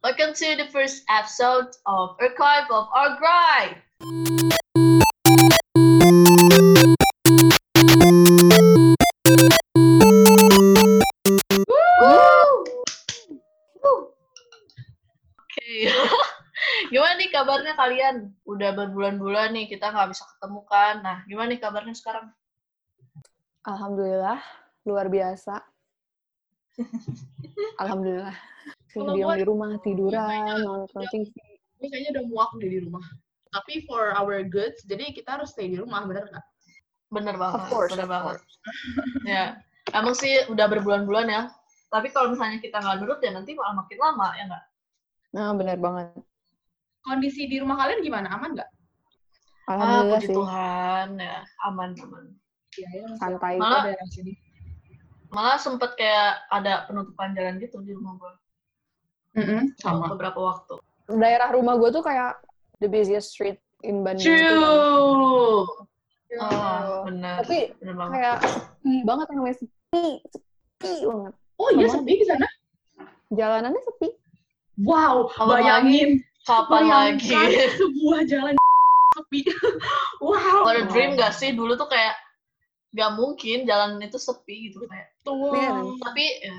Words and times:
Welcome 0.00 0.32
to 0.32 0.56
the 0.56 0.64
first 0.72 1.04
episode 1.12 1.76
of 1.84 2.16
Archive 2.16 2.72
of 2.72 2.88
Our 2.88 3.20
Grind. 3.20 3.84
Oke, 15.36 15.68
gimana 16.88 17.20
nih 17.20 17.28
kabarnya 17.28 17.76
kalian? 17.76 18.32
Udah 18.48 18.72
berbulan-bulan 18.72 19.52
nih 19.52 19.68
kita 19.68 19.92
nggak 19.92 20.16
bisa 20.16 20.24
ketemu 20.32 20.64
kan. 20.64 21.04
Nah, 21.04 21.28
gimana 21.28 21.52
nih 21.52 21.60
kabarnya 21.60 21.92
sekarang? 21.92 22.32
Alhamdulillah, 23.68 24.40
luar 24.88 25.12
biasa. 25.12 25.60
Alhamdulillah. 27.82 28.36
Kalau 28.90 29.14
Diam 29.14 29.30
di 29.38 29.44
rumah, 29.46 29.70
tiduran, 29.82 30.18
kayaknya- 30.26 30.64
nonton 30.66 31.02
TV. 31.10 31.30
Gue 31.80 31.88
kayaknya 31.88 32.10
udah 32.20 32.24
muak 32.28 32.50
deh 32.60 32.68
di 32.68 32.80
rumah. 32.84 33.04
Tapi 33.50 33.82
for 33.88 34.14
our 34.14 34.46
goods, 34.46 34.84
jadi 34.86 35.10
kita 35.10 35.40
harus 35.40 35.50
stay 35.50 35.66
di 35.70 35.78
rumah, 35.80 36.06
bener 36.06 36.28
nggak? 36.30 36.46
Bener 37.10 37.34
banget. 37.34 37.66
Of 37.66 37.72
course, 37.72 37.90
bener 37.94 38.06
of 38.06 38.12
banget. 38.14 38.36
course. 38.38 38.54
ya, 39.32 39.44
emang 39.96 40.14
sih 40.14 40.46
udah 40.46 40.66
berbulan-bulan 40.70 41.26
ya. 41.26 41.42
Tapi 41.90 42.14
kalau 42.14 42.30
misalnya 42.30 42.62
kita 42.62 42.78
nggak 42.78 43.02
nurut 43.02 43.18
ya 43.18 43.34
nanti 43.34 43.50
malah 43.58 43.74
makin 43.82 43.98
lama 43.98 44.28
ya 44.38 44.44
nggak? 44.46 44.64
Nah, 45.34 45.48
benar 45.58 45.76
banget. 45.82 46.06
Kondisi 47.02 47.50
di 47.50 47.56
rumah 47.58 47.80
kalian 47.82 48.02
gimana? 48.04 48.28
Aman 48.30 48.54
nggak? 48.54 48.70
Ah, 49.66 49.74
Alhamdulillah 49.74 50.20
puji 50.22 50.28
sih. 50.30 50.36
Tuhan 50.36 51.08
ya, 51.18 51.38
aman 51.66 51.90
aman. 51.94 52.24
Iya, 52.78 52.88
ya. 52.94 53.06
Santai. 53.18 53.54
Malah- 53.58 53.86
daerah 53.90 54.08
sini. 54.14 54.34
Malah 55.30 55.56
sempet 55.56 55.94
kayak 55.94 56.42
ada 56.48 56.84
penutupan 56.84 57.32
jalan 57.32 57.58
gitu 57.58 57.78
di 57.80 57.94
rumah 57.94 58.14
gue 58.16 58.32
Mm-mm, 59.38 59.62
sama. 59.78 60.10
beberapa 60.10 60.36
waktu. 60.36 60.74
Daerah 61.06 61.54
rumah 61.54 61.78
gue 61.78 61.90
tuh 61.90 62.02
kayak 62.02 62.42
the 62.78 62.90
busiest 62.90 63.30
street 63.30 63.58
in 63.82 64.02
Bandung. 64.02 64.26
Cuuu. 64.26 65.86
Ya. 66.30 66.38
Oh, 66.42 67.06
bener. 67.06 67.42
Tapi 67.42 67.74
bener 67.78 67.94
banget. 67.94 68.12
kayak 68.12 68.36
sepi 68.44 68.94
banget 69.02 69.26
namanya 69.30 69.56
sepi, 69.56 70.04
sepi 70.26 70.94
banget. 71.02 71.32
Oh 71.58 71.68
iya, 71.70 71.86
sepi 71.86 72.12
di 72.14 72.26
sana? 72.26 72.46
Jalanannya 73.30 73.82
sepi. 73.84 74.08
Wow, 74.80 75.30
Kapan 75.30 75.50
bayangin. 75.52 76.10
Kapan 76.42 76.82
lagi? 76.88 77.30
sebuah 77.76 78.20
jalan 78.26 78.54
sepi. 79.18 79.40
wow. 80.24 80.66
Ada 80.66 80.86
dream 80.88 81.14
gak 81.14 81.34
sih 81.34 81.54
dulu 81.54 81.74
tuh 81.74 81.86
kayak 81.86 82.14
gak 82.90 83.10
mungkin 83.14 83.64
jalan 83.66 84.02
itu 84.02 84.18
sepi 84.18 84.70
gitu 84.70 84.86
kayak. 84.86 85.14
Betul. 85.22 85.54
Iya. 85.54 85.70
Tapi 86.02 86.24
ya, 86.42 86.56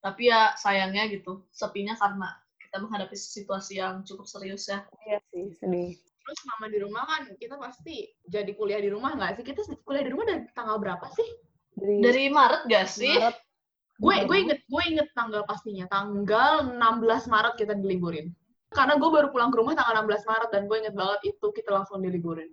tapi 0.00 0.22
ya 0.32 0.40
sayangnya 0.56 1.04
gitu 1.12 1.44
sepinya 1.52 1.92
karena 1.96 2.32
kita 2.56 2.76
menghadapi 2.80 3.16
situasi 3.16 3.82
yang 3.82 4.02
cukup 4.06 4.24
serius 4.24 4.70
ya. 4.70 4.86
Iya 5.04 5.18
sih, 5.34 5.52
sedih. 5.58 5.98
Terus 5.98 6.36
selama 6.46 6.66
di 6.70 6.78
rumah 6.78 7.02
kan, 7.08 7.22
kita 7.36 7.58
pasti 7.58 8.06
jadi 8.30 8.54
kuliah 8.54 8.78
di 8.78 8.92
rumah 8.92 9.18
nggak 9.18 9.40
sih? 9.40 9.44
Kita 9.44 9.66
kuliah 9.82 10.04
di 10.06 10.10
rumah 10.14 10.24
dari 10.28 10.46
tanggal 10.54 10.78
berapa 10.78 11.06
sih? 11.12 11.28
Dari, 11.74 11.98
Dari 12.04 12.24
Maret 12.28 12.62
gak 12.68 12.86
sih? 12.86 13.16
Maret, 13.16 13.36
gue 14.00 14.14
gue 14.24 14.24
Maret. 14.24 14.42
inget 14.48 14.60
gue 14.64 14.82
inget 14.88 15.08
tanggal 15.12 15.42
pastinya 15.44 15.84
tanggal 15.92 16.72
16 16.72 16.80
Maret 17.28 17.54
kita 17.60 17.76
diliburin 17.76 18.32
karena 18.72 18.96
gue 18.96 19.10
baru 19.12 19.28
pulang 19.28 19.52
ke 19.52 19.60
rumah 19.60 19.76
tanggal 19.76 20.08
16 20.08 20.24
Maret 20.24 20.50
dan 20.56 20.62
gue 20.64 20.76
inget 20.80 20.94
banget 20.96 21.20
itu 21.36 21.46
kita 21.52 21.70
langsung 21.76 22.00
diliburin 22.00 22.48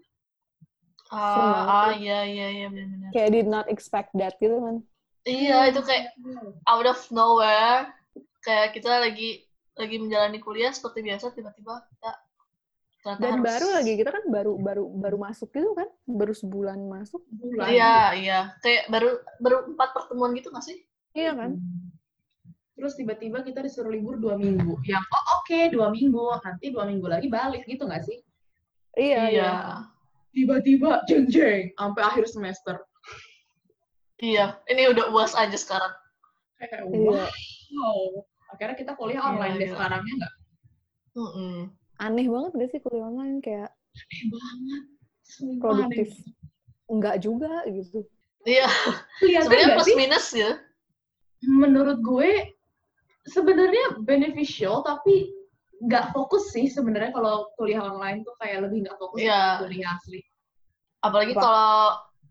Ah, 1.10 1.36
banget 1.38 1.66
ah 1.66 1.84
tuh. 1.86 1.94
iya 1.98 2.20
iya 2.24 2.48
iya 2.50 2.68
benar-benar. 2.68 3.10
kayak 3.12 3.30
did 3.32 3.48
not 3.48 3.66
expect 3.68 4.12
that 4.14 4.36
gitu 4.38 4.58
kan. 4.58 4.76
Iya 5.24 5.68
itu 5.68 5.80
kayak 5.82 6.16
out 6.64 6.86
of 6.86 7.00
nowhere 7.10 7.92
kayak 8.40 8.72
kita 8.72 8.92
lagi 8.98 9.44
lagi 9.74 9.96
menjalani 9.98 10.38
kuliah 10.38 10.70
seperti 10.70 11.00
biasa 11.02 11.32
tiba-tiba 11.32 11.84
kita 11.86 12.12
ternyata 12.98 13.20
Dan 13.20 13.32
harus- 13.34 13.46
baru 13.46 13.68
lagi 13.74 13.94
kita 13.96 14.10
kan 14.10 14.24
baru 14.26 14.54
baru 14.58 14.84
baru 14.90 15.18
masuk 15.18 15.50
gitu 15.50 15.72
kan, 15.74 15.88
baru 16.04 16.34
sebulan 16.34 16.80
masuk. 16.82 17.22
bulan 17.30 17.67
Iya 17.67 17.94
iya 18.14 18.40
kayak 18.58 18.88
baru 18.88 19.10
baru 19.38 19.58
empat 19.70 19.90
pertemuan 19.94 20.32
gitu 20.34 20.50
nggak 20.50 20.66
sih? 20.66 20.78
Iya 21.14 21.32
kan? 21.34 21.56
terus 22.73 22.94
tiba-tiba 22.94 23.42
kita 23.42 23.60
disuruh 23.60 23.90
libur 23.90 24.22
dua 24.22 24.38
minggu 24.38 24.78
yang 24.86 25.02
oh 25.02 25.42
oke 25.42 25.73
dua 25.73 25.90
minggu 25.90 26.30
nanti 26.38 26.70
dua 26.70 26.86
minggu 26.86 27.10
lagi 27.10 27.26
balik 27.26 27.66
gitu 27.66 27.90
nggak 27.90 28.06
sih 28.06 28.22
Iya, 28.94 29.22
iya. 29.26 29.50
iya 29.50 29.52
tiba-tiba 30.37 31.02
jeng 31.05 31.25
jeng 31.25 31.73
sampai 31.73 32.02
akhir 32.03 32.30
semester 32.30 32.75
iya 34.17 34.61
ini 34.65 34.86
udah 34.87 35.09
uas 35.09 35.33
aja 35.33 35.53
sekarang. 35.53 35.93
kayak 36.58 36.86
Iya. 36.86 37.25
wow 37.73 38.02
akhirnya 38.49 38.75
kita 38.75 38.92
kuliah 38.93 39.17
Gila, 39.20 39.30
online 39.31 39.55
deh 39.55 39.65
gila. 39.65 39.73
sekarangnya 39.73 40.14
nggak 40.15 40.33
Mm-mm. 41.14 41.58
Aneh 41.98 42.27
banget 42.30 42.52
gak 42.53 42.70
sih 42.70 42.80
kuliah 42.80 43.05
online 43.05 43.42
kayak 43.42 43.70
aneh 43.92 44.21
banget 44.30 44.81
Sumpah 45.23 45.59
produktif. 45.59 46.09
aneh. 46.14 46.33
Enggak 46.87 47.15
juga 47.19 47.52
gitu. 47.67 47.99
Iya 48.45 48.69
sebenarnya 49.42 49.75
plus 49.75 49.86
sih 49.86 49.98
minus 49.98 50.27
ya. 50.31 50.52
menurut 51.43 51.99
gue 51.99 52.54
sebenarnya 53.27 53.99
beneficial 54.02 54.81
tapi 54.81 55.33
nggak 55.77 56.09
fokus 56.09 56.49
sih 56.49 56.65
sebenarnya 56.65 57.11
kalau 57.11 57.54
kuliah 57.54 57.83
online 57.83 58.23
tuh 58.23 58.33
kayak 58.39 58.65
lebih 58.65 58.87
nggak 58.87 58.98
fokus 58.98 59.19
Iya. 59.19 59.36
daripada 59.59 59.61
kuliah 59.67 59.92
asli. 59.93 60.19
Apalagi 61.04 61.34
Apa? 61.38 61.42
kalau 61.42 61.78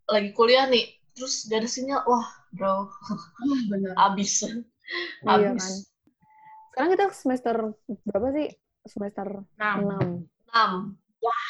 lagi 0.07 0.31
kuliah 0.35 0.67
nih 0.71 0.87
terus 1.17 1.49
gak 1.49 1.65
ada 1.65 1.69
sinyal 1.71 2.01
wah 2.07 2.27
bro 2.53 2.87
Wah 2.91 3.61
bener. 3.73 3.93
abis 4.07 4.45
Iya 5.27 5.51
abis 5.51 5.65
kan. 5.65 5.75
Sekarang 6.71 6.91
kita 6.93 7.05
semester 7.17 7.55
berapa 8.05 8.29
sih? 8.37 8.49
Semester 8.87 9.27
Nah, 9.59 9.75
6. 9.81 10.29
enam 10.53 10.73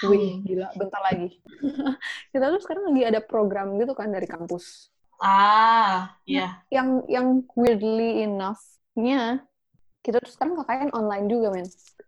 Wih, 0.09 0.41
gila, 0.41 0.73
bentar 0.73 1.03
lagi. 1.05 1.37
kita 2.33 2.45
tuh 2.49 2.61
sekarang 2.65 2.89
lagi 2.89 3.03
ada 3.05 3.21
program 3.21 3.77
gitu 3.77 3.93
kan 3.93 4.09
dari 4.09 4.25
kampus. 4.25 4.89
ah 5.21 6.17
iya 6.29 6.65
Yang 6.73 6.89
yang 7.13 7.29
weirdly 7.57 8.25
enough-nya 8.25 9.45
kita 10.01 10.23
tuh 10.23 10.31
sekarang 10.31 10.55
KKN 10.63 10.91
online 10.95 11.27
juga, 11.27 11.49
men. 11.53 11.67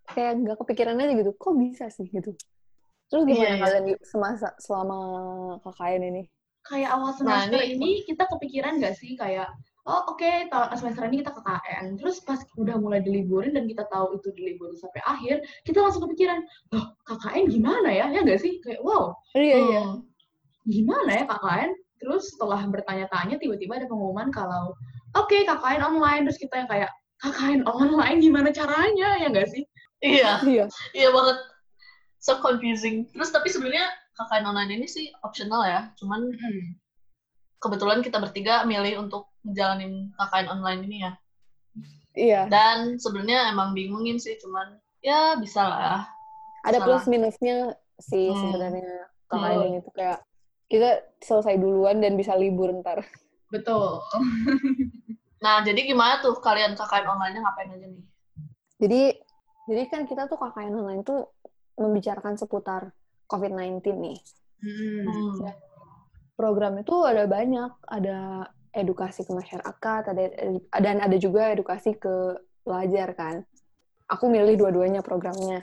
Kayak 0.08 0.32
nggak 0.44 0.56
kepikiran 0.64 1.00
aja 1.02 1.12
gitu, 1.18 1.30
kok 1.34 1.54
bisa 1.58 1.84
sih 1.92 2.06
gitu. 2.08 2.32
Terus 3.08 3.22
gimana 3.24 3.40
Iya, 3.40 3.50
iya. 3.50 3.62
kalian 3.64 3.84
di- 3.88 4.00
semasa 4.04 4.48
selama 4.60 4.98
KKN 5.64 6.02
ini? 6.06 6.22
kayak 6.60 6.90
awal 6.92 7.08
Nah, 7.08 7.16
semester 7.16 7.64
ini- 7.64 7.80
ini 7.80 7.90
kita 8.04 8.28
kepikiran 8.28 8.76
nggak 8.76 8.92
sih 8.92 9.16
kayak 9.16 9.48
oh 9.88 10.04
oke 10.12 10.28
ta- 10.52 10.68
semester 10.76 11.08
ini 11.08 11.24
kita 11.24 11.32
KKN 11.32 11.96
terus 11.96 12.20
pas 12.20 12.36
udah 12.60 12.76
mulai 12.76 13.00
diliburin 13.00 13.56
dan 13.56 13.64
kita 13.64 13.88
tahu 13.88 14.20
itu 14.20 14.28
diliburin 14.36 14.76
sampai 14.76 15.00
akhir 15.00 15.40
kita 15.64 15.80
langsung 15.80 16.04
kepikiran 16.04 16.44
loh 16.68 16.92
KKN 17.08 17.48
gimana 17.48 17.88
ya 17.88 18.12
ya 18.12 18.20
nggak 18.20 18.36
sih 18.36 18.60
kayak 18.60 18.84
wow 18.84 19.16
Iya, 19.32 19.56
iya. 19.64 19.80
Hmm. 19.80 20.04
gimana 20.68 21.10
ya 21.10 21.24
KKN 21.24 21.70
terus 21.96 22.36
setelah 22.36 22.60
bertanya-tanya 22.68 23.40
tiba-tiba 23.40 23.80
ada 23.80 23.88
pengumuman 23.88 24.28
kalau 24.28 24.76
oke 25.16 25.36
KKN 25.40 25.80
online 25.80 26.28
terus 26.28 26.36
kita 26.36 26.52
yang 26.52 26.68
kayak 26.68 26.90
KKN 27.24 27.64
online 27.64 28.20
gimana 28.20 28.52
caranya 28.52 29.16
ya 29.16 29.32
nggak 29.32 29.48
sih 29.48 29.64
iya 30.04 30.36
Iya. 30.44 30.64
iya 30.92 31.08
banget 31.08 31.38
so 32.18 32.38
confusing 32.38 33.06
terus 33.10 33.30
tapi 33.30 33.48
sebenarnya 33.48 33.86
KKN 34.14 34.50
online 34.50 34.82
ini 34.82 34.86
sih 34.90 35.06
optional 35.22 35.62
ya. 35.62 35.94
Cuman 35.94 36.34
kebetulan 37.58 38.02
kita 38.02 38.18
bertiga 38.18 38.66
milih 38.66 39.06
untuk 39.06 39.30
menjalani 39.42 40.10
KKN 40.14 40.46
online 40.50 40.80
ini 40.86 40.98
ya. 41.06 41.12
Iya. 42.18 42.50
dan 42.50 42.98
sebenarnya 42.98 43.54
emang 43.54 43.78
bingungin 43.78 44.18
sih 44.18 44.34
cuman 44.42 44.74
ya 44.98 45.38
bisa 45.38 45.62
lah. 45.62 46.02
Ada 46.66 46.82
plus 46.82 47.06
minusnya 47.06 47.78
sih 48.02 48.34
Hmm. 48.34 48.42
sebenarnya 48.42 49.06
KKN 49.30 49.60
ini 49.70 49.78
tuh 49.86 49.94
kayak 49.94 50.18
kita 50.66 50.90
selesai 51.22 51.54
duluan 51.62 52.02
dan 52.02 52.18
bisa 52.18 52.34
libur 52.34 52.74
ntar. 52.82 53.06
betul. 53.48 54.02
Nah 55.38 55.62
jadi 55.62 55.86
gimana 55.86 56.18
tuh 56.18 56.34
kalian 56.42 56.74
KKN 56.74 57.06
online-nya 57.06 57.46
ngapain 57.46 57.70
aja 57.70 57.86
nih? 57.86 58.02
Jadi 58.82 59.02
jadi 59.70 59.82
kan 59.86 60.02
kita 60.10 60.26
tuh 60.26 60.34
KKN 60.34 60.74
online 60.74 61.06
tuh 61.06 61.30
membicarakan 61.78 62.34
seputar 62.34 62.90
COVID-19 63.30 63.80
nih. 63.96 64.18
Hmm. 64.58 65.46
Program 66.34 66.78
itu 66.82 66.94
ada 67.06 67.24
banyak, 67.26 67.72
ada 67.86 68.46
edukasi 68.74 69.26
ke 69.26 69.32
masyarakat, 69.34 70.02
ada 70.10 70.22
dan 70.78 70.96
ada 71.02 71.16
juga 71.18 71.50
edukasi 71.50 71.94
ke 71.98 72.38
pelajar 72.62 73.14
kan. 73.14 73.36
Aku 74.10 74.28
milih 74.28 74.58
dua-duanya 74.58 75.00
programnya. 75.00 75.62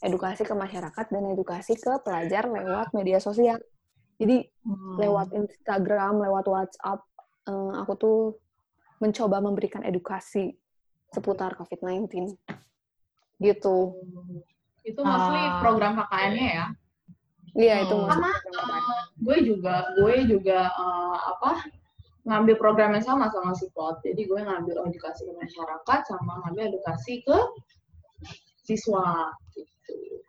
Edukasi 0.00 0.48
ke 0.48 0.54
masyarakat 0.56 1.06
dan 1.12 1.24
edukasi 1.28 1.76
ke 1.76 2.00
pelajar 2.00 2.48
lewat 2.48 2.96
media 2.96 3.20
sosial. 3.20 3.60
Jadi 4.16 4.48
Hmm. 4.64 4.96
lewat 4.96 5.32
Instagram, 5.32 6.20
lewat 6.24 6.44
WhatsApp, 6.48 7.00
eh, 7.48 7.72
aku 7.80 7.92
tuh 7.96 8.18
mencoba 9.00 9.40
memberikan 9.40 9.80
edukasi 9.84 10.52
seputar 11.12 11.56
COVID-19. 11.56 12.36
Gitu. 13.40 13.76
Itu 15.00 15.08
mostly 15.08 15.40
Ah. 15.40 15.58
program 15.64 15.92
KKN-nya 15.96 16.48
ya 16.52 16.66
Iya, 17.50 17.74
itu 17.82 17.96
Hmm. 17.98 18.06
Karena. 18.06 18.30
Eh, 18.30 18.82
gue 19.26 19.36
juga 19.42 19.74
gue 19.98 20.14
juga 20.28 20.60
eh, 20.70 21.18
apa 21.34 21.66
ngambil 22.22 22.54
program 22.60 22.94
yang 22.94 23.02
sama 23.02 23.26
sama 23.32 23.56
si 23.58 23.66
Pot 23.74 23.98
jadi 24.06 24.22
gue 24.22 24.38
ngambil 24.44 24.86
edukasi 24.86 25.26
ke 25.26 25.32
masyarakat 25.34 26.00
sama 26.06 26.38
ngambil 26.46 26.70
edukasi 26.70 27.24
ke 27.26 27.38
siswa. 28.62 29.34
Gitu. 29.50 30.22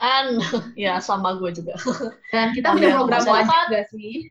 And 0.00 0.40
ya 0.88 1.02
sama 1.04 1.36
gue 1.36 1.52
juga. 1.52 1.76
Dan 2.32 2.56
kita 2.56 2.72
punya 2.72 2.96
program 2.96 3.24
wajib 3.28 3.60
gak 3.68 3.86
sih? 3.92 4.30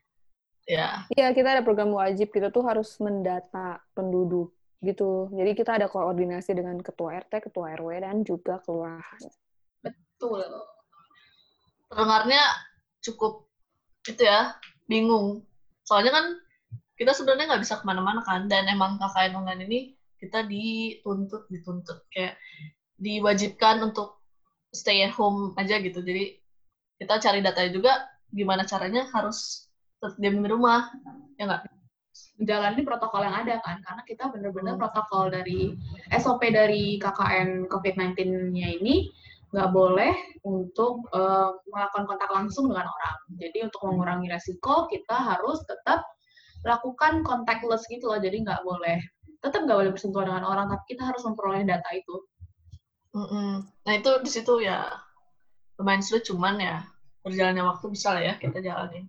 Ya. 0.66 1.06
Iya, 1.14 1.30
kita 1.38 1.54
ada 1.54 1.62
program 1.62 1.94
wajib. 1.94 2.34
Kita 2.34 2.50
tuh 2.50 2.66
harus 2.66 2.98
mendata 2.98 3.78
penduduk 3.94 4.55
gitu. 4.84 5.32
Jadi 5.32 5.52
kita 5.56 5.78
ada 5.80 5.88
koordinasi 5.88 6.56
dengan 6.56 6.80
ketua 6.80 7.22
RT, 7.22 7.52
ketua 7.52 7.76
RW, 7.76 8.04
dan 8.04 8.26
juga 8.26 8.60
kelurahan. 8.64 9.22
Betul. 9.84 10.44
Pendengarnya 11.92 12.44
cukup 13.04 13.48
itu 14.08 14.26
ya, 14.26 14.58
bingung. 14.90 15.46
Soalnya 15.86 16.12
kan 16.12 16.26
kita 16.96 17.12
sebenarnya 17.12 17.56
nggak 17.56 17.64
bisa 17.64 17.80
ke 17.80 17.86
mana-mana 17.86 18.24
kan, 18.24 18.48
dan 18.48 18.66
emang 18.72 18.98
KKN 18.98 19.36
online 19.44 19.62
ini 19.68 19.80
kita 20.18 20.48
dituntut, 20.48 21.46
dituntut. 21.52 22.08
Kayak 22.10 22.40
diwajibkan 22.96 23.84
untuk 23.84 24.24
stay 24.72 25.04
at 25.04 25.14
home 25.14 25.52
aja 25.60 25.80
gitu. 25.84 26.00
Jadi 26.00 26.40
kita 26.96 27.20
cari 27.20 27.40
datanya 27.44 27.72
juga 27.76 27.94
gimana 28.32 28.64
caranya 28.64 29.08
harus 29.12 29.68
tetap 30.00 30.16
di 30.20 30.28
rumah, 30.32 30.92
ya 31.40 31.48
nggak? 31.48 31.75
Menjalani 32.36 32.84
protokol 32.84 33.24
yang 33.24 33.36
ada 33.48 33.64
kan, 33.64 33.80
karena 33.80 34.04
kita 34.04 34.28
bener-bener 34.28 34.76
protokol 34.76 35.32
dari 35.32 35.72
SOP 36.12 36.44
dari 36.52 37.00
KKN 37.00 37.72
COVID-19-nya 37.72 38.68
ini 38.82 39.08
nggak 39.56 39.72
boleh 39.72 40.12
untuk 40.44 41.08
uh, 41.16 41.56
melakukan 41.72 42.04
kontak 42.04 42.28
langsung 42.28 42.68
dengan 42.68 42.92
orang. 42.92 43.18
Jadi 43.40 43.72
untuk 43.72 43.88
mengurangi 43.88 44.28
resiko 44.28 44.92
kita 44.92 45.16
harus 45.16 45.64
tetap 45.64 46.04
lakukan 46.68 47.24
contactless 47.24 47.88
gitu 47.88 48.12
loh. 48.12 48.20
Jadi 48.20 48.44
nggak 48.44 48.68
boleh 48.68 49.00
tetap 49.40 49.64
nggak 49.64 49.78
boleh 49.80 49.92
bersentuhan 49.96 50.28
dengan 50.28 50.44
orang, 50.44 50.68
tapi 50.68 50.84
kita 50.92 51.08
harus 51.08 51.24
memperoleh 51.24 51.64
data 51.64 51.90
itu. 51.96 52.16
Mm 53.16 53.28
-mm. 53.32 53.52
Nah 53.88 53.94
itu 53.96 54.12
di 54.26 54.32
situ 54.34 54.54
ya 54.60 54.92
lumayan 55.80 56.04
sulit, 56.04 56.28
cuman 56.28 56.60
ya 56.60 56.84
berjalannya 57.24 57.64
waktu 57.64 57.86
bisa 57.96 58.12
lah 58.12 58.24
ya 58.26 58.34
kita 58.42 58.60
jalanin. 58.60 59.08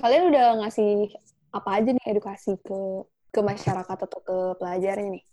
Kalian 0.00 0.34
udah 0.34 0.46
ngasih 0.64 1.12
apa 1.50 1.70
aja 1.82 1.90
nih 1.94 2.06
edukasi 2.06 2.54
ke 2.62 2.80
ke 3.30 3.40
masyarakat 3.42 3.98
atau 4.06 4.20
ke 4.22 4.38
pelajarnya 4.58 5.18
nih? 5.18 5.24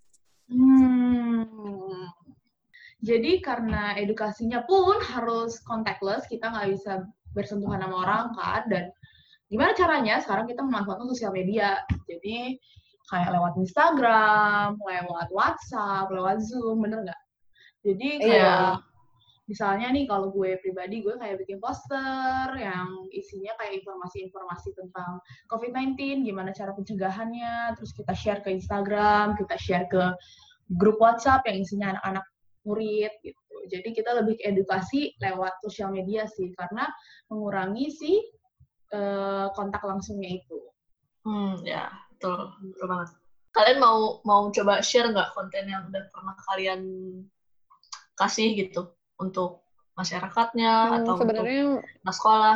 Hmm. 0.47 2.07
Jadi 3.01 3.45
karena 3.45 3.93
edukasinya 3.97 4.65
pun 4.65 4.97
harus 5.01 5.61
contactless, 5.61 6.25
kita 6.25 6.49
nggak 6.49 6.73
bisa 6.73 7.05
bersentuhan 7.37 7.81
sama 7.81 7.95
orang 8.01 8.25
kan, 8.33 8.63
dan 8.69 8.85
gimana 9.53 9.77
caranya 9.77 10.17
sekarang 10.17 10.49
kita 10.49 10.65
memanfaatkan 10.65 11.05
sosial 11.13 11.29
media. 11.29 11.77
Jadi 12.09 12.57
kayak 13.07 13.29
lewat 13.37 13.53
Instagram, 13.61 14.81
lewat 14.81 15.27
WhatsApp, 15.29 16.09
lewat 16.09 16.41
Zoom, 16.41 16.81
bener 16.81 17.05
nggak? 17.05 17.21
Jadi 17.85 18.09
iya. 18.25 18.25
kayak. 18.25 18.96
Misalnya 19.47 19.87
nih 19.95 20.05
kalau 20.05 20.29
gue 20.35 20.59
pribadi 20.59 20.99
gue 20.99 21.15
kayak 21.15 21.39
bikin 21.39 21.57
poster 21.63 22.51
yang 22.59 23.07
isinya 23.15 23.55
kayak 23.55 23.79
informasi-informasi 23.81 24.75
tentang 24.75 25.23
COVID-19, 25.47 26.27
gimana 26.27 26.51
cara 26.51 26.75
pencegahannya, 26.75 27.79
terus 27.79 27.95
kita 27.95 28.11
share 28.11 28.43
ke 28.43 28.51
Instagram, 28.51 29.39
kita 29.39 29.55
share 29.55 29.87
ke 29.87 30.03
grup 30.75 30.99
WhatsApp 30.99 31.47
yang 31.47 31.63
isinya 31.63 31.95
anak-anak 31.95 32.25
murid 32.67 33.13
gitu. 33.23 33.55
Jadi 33.71 33.89
kita 33.95 34.11
lebih 34.19 34.35
edukasi 34.43 35.15
lewat 35.23 35.63
sosial 35.63 35.95
media 35.95 36.27
sih 36.27 36.51
karena 36.59 36.83
mengurangi 37.31 37.87
si 37.87 38.19
uh, 38.91 39.47
kontak 39.55 39.79
langsungnya 39.87 40.43
itu. 40.43 40.59
Hmm, 41.23 41.55
ya, 41.63 41.87
betul, 42.11 42.51
betul 42.67 42.87
banget. 42.91 43.09
Kalian 43.55 43.79
mau 43.79 44.19
mau 44.27 44.51
coba 44.51 44.83
share 44.83 45.07
nggak 45.07 45.31
konten 45.31 45.71
yang 45.71 45.87
udah 45.87 46.03
pernah 46.11 46.35
kalian 46.51 46.81
kasih 48.19 48.53
gitu 48.59 48.96
untuk 49.17 49.65
masyarakatnya 49.97 50.73
hmm, 50.73 50.97
atau 51.01 51.13
sebenarnya 51.17 51.61
untuk 51.81 52.15
sekolah? 52.15 52.55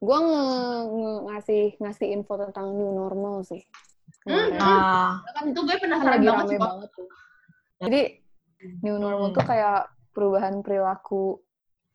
Gue 0.00 0.18
nge, 0.18 0.44
nge 0.88 1.12
ngasih 1.28 1.64
ngasih 1.82 2.06
info 2.14 2.34
tentang 2.40 2.72
new 2.72 2.90
normal 2.94 3.44
sih. 3.44 3.60
Hmm, 4.26 4.58
nah, 4.58 5.22
kan 5.22 5.44
itu 5.48 5.60
gue 5.62 5.76
penasaran 5.78 6.20
banget, 6.22 6.58
banget 6.58 6.90
tuh. 6.92 7.08
Jadi 7.80 8.00
New 8.84 9.00
normal 9.00 9.32
hmm. 9.32 9.36
tuh 9.40 9.44
kayak 9.48 9.88
perubahan 10.12 10.60
perilaku 10.60 11.40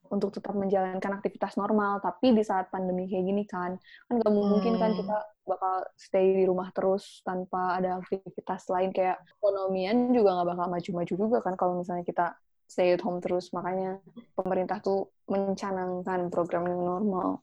untuk 0.09 0.33
tetap 0.33 0.53
menjalankan 0.53 1.17
aktivitas 1.17 1.57
normal, 1.57 1.97
tapi 1.97 2.33
di 2.33 2.45
saat 2.45 2.69
pandemi 2.69 3.09
kayak 3.09 3.25
gini 3.25 3.43
kan, 3.45 3.73
kan 4.05 4.21
gak 4.21 4.33
mungkin 4.33 4.77
kan 4.77 4.93
hmm. 4.93 4.99
kita 5.01 5.17
bakal 5.45 5.75
stay 5.97 6.33
di 6.33 6.43
rumah 6.45 6.69
terus 6.73 7.21
tanpa 7.25 7.77
ada 7.77 8.01
aktivitas 8.01 8.69
lain 8.69 8.89
kayak 8.93 9.21
ekonomian 9.37 10.09
juga 10.09 10.41
nggak 10.41 10.49
bakal 10.57 10.67
maju-maju 10.73 11.13
juga 11.13 11.37
kan 11.45 11.53
kalau 11.53 11.73
misalnya 11.77 12.01
kita 12.01 12.33
stay 12.65 12.93
at 12.93 13.01
home 13.01 13.21
terus 13.21 13.53
makanya 13.53 14.01
pemerintah 14.33 14.81
tuh 14.81 15.09
mencanangkan 15.29 16.29
program 16.33 16.65
yang 16.65 16.81
normal 16.81 17.41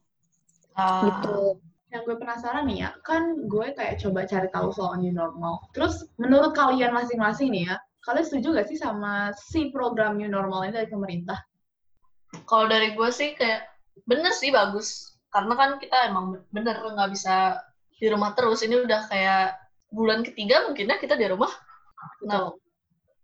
uh. 0.77 1.03
gitu 1.07 1.63
yang 1.93 2.09
gue 2.09 2.17
penasaran 2.17 2.65
nih 2.65 2.89
ya 2.89 2.91
kan 3.05 3.37
gue 3.47 3.67
kayak 3.77 4.01
coba 4.01 4.25
cari 4.25 4.49
tahu 4.49 4.73
soal 4.73 4.97
new 4.97 5.13
normal 5.13 5.61
terus 5.77 6.09
menurut 6.17 6.57
kalian 6.57 6.91
masing-masing 6.97 7.53
nih 7.53 7.69
ya 7.69 7.77
kalian 8.03 8.27
setuju 8.27 8.49
gak 8.59 8.69
sih 8.69 8.79
sama 8.79 9.31
si 9.39 9.71
program 9.71 10.19
new 10.19 10.27
normal 10.27 10.67
ini 10.67 10.75
dari 10.75 10.91
pemerintah? 10.91 11.39
Kalau 12.51 12.67
dari 12.67 12.99
gue 12.99 13.09
sih 13.15 13.39
kayak 13.39 13.71
bener 14.05 14.35
sih 14.35 14.51
bagus. 14.51 15.15
Karena 15.33 15.55
kan 15.57 15.71
kita 15.79 16.13
emang 16.13 16.45
bener 16.53 16.77
nggak 16.83 17.11
bisa 17.15 17.63
di 17.97 18.11
rumah 18.11 18.35
terus. 18.35 18.67
Ini 18.67 18.85
udah 18.85 19.09
kayak 19.09 19.57
bulan 19.95 20.27
ketiga 20.27 20.67
mungkin 20.69 20.93
ya 20.93 20.97
kita 20.99 21.15
di 21.15 21.27
rumah. 21.31 21.49
Nah, 22.27 22.53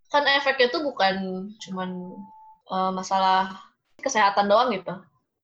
kan 0.08 0.24
efeknya 0.24 0.72
tuh 0.72 0.82
bukan 0.84 1.48
cuman 1.60 1.90
uh, 2.72 2.90
masalah 2.92 3.52
kesehatan 4.00 4.48
doang 4.48 4.72
gitu. 4.72 4.94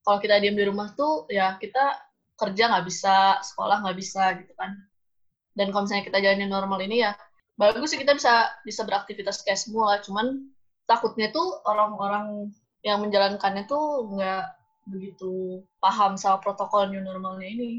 Kalau 0.04 0.18
kita 0.20 0.40
diam 0.40 0.56
di 0.56 0.64
rumah 0.68 0.92
tuh 0.92 1.28
ya 1.32 1.56
kita 1.60 1.96
kerja 2.36 2.72
nggak 2.72 2.86
bisa, 2.88 3.40
sekolah 3.40 3.84
nggak 3.84 3.96
bisa 3.96 4.36
gitu 4.40 4.52
kan. 4.56 4.76
Dan 5.54 5.70
kalau 5.70 5.86
misalnya 5.86 6.04
kita 6.08 6.18
jalanin 6.18 6.50
normal 6.50 6.80
ini 6.82 7.04
ya 7.04 7.12
bagus 7.54 7.94
sih 7.94 8.00
kita 8.02 8.18
bisa 8.18 8.50
bisa 8.66 8.82
beraktivitas 8.82 9.46
kayak 9.46 9.58
semua 9.58 10.02
cuman 10.02 10.50
takutnya 10.90 11.30
tuh 11.30 11.62
orang-orang 11.64 12.50
yang 12.82 13.00
menjalankannya 13.00 13.64
tuh 13.70 14.10
nggak 14.10 14.44
begitu 14.90 15.62
paham 15.80 16.18
sama 16.18 16.42
protokol 16.42 16.90
new 16.90 17.00
normalnya 17.00 17.48
ini 17.48 17.70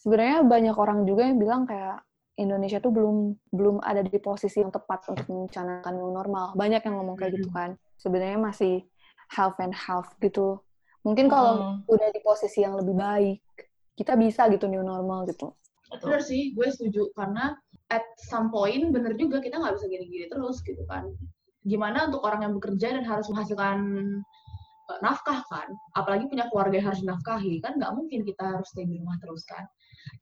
sebenarnya 0.00 0.42
banyak 0.42 0.74
orang 0.74 1.04
juga 1.04 1.28
yang 1.28 1.38
bilang 1.38 1.62
kayak 1.68 2.02
Indonesia 2.38 2.78
tuh 2.78 2.94
belum 2.94 3.16
belum 3.50 3.76
ada 3.82 4.06
di 4.06 4.18
posisi 4.22 4.62
yang 4.62 4.70
tepat 4.70 5.10
untuk 5.10 5.26
mencanangkan 5.26 5.90
new 5.90 6.14
normal. 6.14 6.54
Banyak 6.54 6.86
yang 6.86 6.94
ngomong 7.02 7.18
kayak 7.18 7.34
gitu 7.34 7.50
kan. 7.50 7.74
Sebenarnya 7.98 8.38
masih 8.38 8.86
half 9.34 9.58
and 9.58 9.74
half 9.74 10.14
gitu. 10.22 10.62
Mungkin 11.02 11.26
kalau 11.26 11.82
hmm. 11.82 11.90
udah 11.90 12.08
di 12.14 12.20
posisi 12.22 12.62
yang 12.62 12.78
lebih 12.78 12.94
baik 12.94 13.42
kita 13.98 14.14
bisa 14.14 14.46
gitu 14.54 14.70
new 14.70 14.86
normal 14.86 15.26
gitu. 15.26 15.50
Benar 15.90 16.22
sih 16.22 16.54
gue 16.54 16.70
setuju. 16.70 17.10
Karena 17.18 17.58
at 17.90 18.06
some 18.30 18.54
point 18.54 18.94
bener 18.94 19.18
juga 19.18 19.42
kita 19.42 19.58
nggak 19.58 19.74
bisa 19.74 19.86
gini-gini 19.90 20.30
terus 20.30 20.62
gitu 20.62 20.86
kan. 20.86 21.10
Gimana 21.66 22.06
untuk 22.06 22.22
orang 22.22 22.46
yang 22.46 22.54
bekerja 22.54 22.94
dan 22.94 23.02
harus 23.02 23.26
menghasilkan 23.26 23.78
uh, 24.94 24.98
nafkah 25.02 25.42
kan? 25.50 25.68
Apalagi 25.98 26.30
punya 26.30 26.46
keluarga 26.54 26.78
yang 26.78 26.86
harus 26.94 27.02
nafkahi 27.02 27.58
kan 27.66 27.74
nggak 27.82 27.92
mungkin 27.98 28.22
kita 28.22 28.46
harus 28.46 28.70
stay 28.70 28.86
di 28.86 29.02
rumah 29.02 29.18
terus 29.18 29.42
kan 29.42 29.66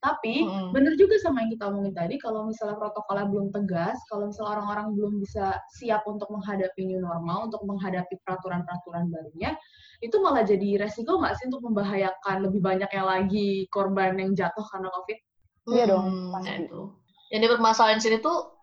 tapi 0.00 0.44
hmm. 0.44 0.70
bener 0.70 0.94
juga 0.94 1.16
sama 1.18 1.42
yang 1.42 1.50
kita 1.56 1.64
omongin 1.70 1.94
tadi 1.96 2.14
kalau 2.20 2.46
misalnya 2.46 2.76
protokolnya 2.78 3.26
belum 3.26 3.46
tegas 3.50 3.96
kalau 4.06 4.30
misalnya 4.30 4.60
orang-orang 4.60 4.86
belum 4.94 5.12
bisa 5.22 5.56
siap 5.74 6.04
untuk 6.06 6.28
menghadapi 6.30 6.82
new 6.86 7.00
normal 7.00 7.50
untuk 7.50 7.62
menghadapi 7.64 8.14
peraturan-peraturan 8.22 9.08
barunya 9.10 9.56
itu 10.04 10.16
malah 10.20 10.44
jadi 10.44 10.84
resiko 10.84 11.18
nggak 11.18 11.34
sih 11.40 11.44
untuk 11.48 11.64
membahayakan 11.64 12.36
lebih 12.44 12.60
banyaknya 12.60 13.04
lagi 13.04 13.64
korban 13.72 14.16
yang 14.20 14.36
jatuh 14.36 14.64
karena 14.68 14.88
covid 14.92 15.18
iya 15.72 15.84
hmm, 15.88 15.90
dong 15.90 16.06
pasti 16.36 16.52
itu 16.68 16.80
yang 17.34 17.40
dipermasalahin 17.42 18.00
sini 18.02 18.18
tuh 18.22 18.54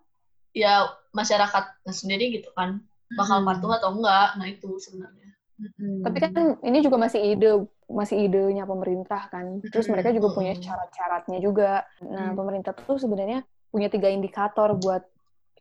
ya 0.54 0.88
masyarakat 1.12 1.66
sendiri 1.90 2.32
gitu 2.40 2.54
kan 2.54 2.80
bakal 3.18 3.42
hmm. 3.42 3.48
patuh 3.50 3.72
atau 3.78 3.90
enggak 3.98 4.30
nah 4.38 4.48
itu 4.48 4.70
sebenarnya 4.80 5.30
hmm. 5.60 6.02
tapi 6.06 6.18
kan 6.22 6.34
ini 6.62 6.80
juga 6.86 6.98
masih 7.02 7.20
ide 7.36 7.66
masih 7.90 8.28
idenya 8.28 8.64
pemerintah 8.64 9.28
kan. 9.32 9.60
Terus 9.64 9.88
mereka 9.90 10.12
juga 10.12 10.34
punya 10.36 10.54
syarat-syaratnya 10.56 11.40
juga. 11.44 11.84
Nah 12.04 12.32
pemerintah 12.32 12.72
tuh 12.76 13.00
sebenarnya 13.00 13.44
punya 13.74 13.90
tiga 13.90 14.12
indikator 14.12 14.78
buat 14.78 15.04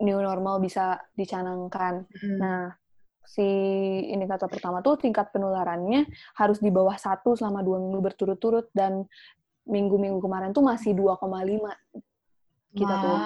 new 0.02 0.19
normal 0.19 0.59
bisa 0.61 1.00
dicanangkan. 1.14 2.07
Nah 2.38 2.75
si 3.23 3.47
indikator 4.11 4.50
pertama 4.50 4.83
tuh 4.83 4.99
tingkat 4.99 5.31
penularannya 5.31 6.11
harus 6.37 6.59
di 6.59 6.69
bawah 6.75 6.99
satu 6.99 7.38
selama 7.38 7.62
dua 7.62 7.79
minggu 7.79 8.02
berturut-turut 8.02 8.69
dan 8.75 9.07
minggu-minggu 9.62 10.19
kemarin 10.19 10.50
tuh 10.50 10.64
masih 10.67 10.91
2,5 10.91 11.23
kita 12.73 12.95
wow. 12.97 13.05
tuh. 13.05 13.19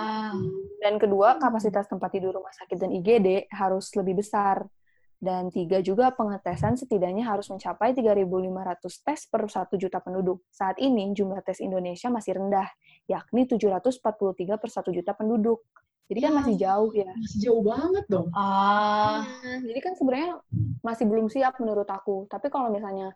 Dan 0.83 0.95
kedua, 0.99 1.39
kapasitas 1.39 1.87
tempat 1.87 2.11
tidur 2.13 2.35
rumah 2.37 2.53
sakit 2.53 2.77
dan 2.77 2.91
IGD 2.93 3.49
harus 3.51 3.89
lebih 3.95 4.21
besar. 4.21 4.67
Dan 5.17 5.49
tiga 5.49 5.81
juga 5.81 6.13
pengetesan 6.13 6.77
setidaknya 6.77 7.25
harus 7.25 7.49
mencapai 7.49 7.97
3.500 7.97 9.01
tes 9.01 9.21
per 9.27 9.49
1 9.49 9.75
juta 9.81 9.99
penduduk. 10.05 10.45
Saat 10.53 10.77
ini 10.77 11.11
jumlah 11.17 11.41
tes 11.41 11.59
Indonesia 11.65 12.13
masih 12.13 12.37
rendah, 12.37 12.69
yakni 13.09 13.49
743 13.49 14.61
per 14.61 14.69
1 14.69 14.93
juta 14.93 15.13
penduduk. 15.17 15.65
Jadi 16.07 16.21
kan 16.23 16.33
Ya. 16.33 16.39
masih 16.39 16.55
jauh 16.55 16.91
ya. 16.95 17.11
Masih 17.19 17.41
jauh 17.51 17.63
banget 17.67 18.05
dong. 18.07 18.29
Ah, 18.31 19.27
Iya, 19.43 19.75
Jadi 19.75 19.81
kan 19.83 19.93
sebenarnya 19.99 20.31
masih 20.85 21.05
belum 21.11 21.27
siap 21.27 21.59
menurut 21.59 21.89
aku. 21.91 22.31
Tapi 22.31 22.47
kalau 22.47 22.71
misalnya 22.71 23.11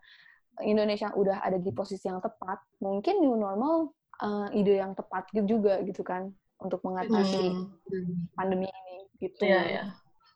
Indonesia 0.59 1.07
udah 1.15 1.39
ada 1.39 1.55
di 1.55 1.71
posisi 1.71 2.11
yang 2.11 2.19
tepat, 2.19 2.59
mungkin 2.83 3.23
new 3.23 3.39
normal 3.39 3.95
eh, 4.21 4.59
ide 4.59 4.77
yang 4.83 4.91
tepat 4.93 5.31
juga 5.47 5.79
gitu 5.87 6.03
kan 6.03 6.29
untuk 6.61 6.83
mengatasi 6.85 7.55
hmm, 7.89 8.35
pandemi 8.37 8.69
ini 8.69 8.97
gitu. 9.17 9.41
iya 9.47 9.61
ya. 9.65 9.83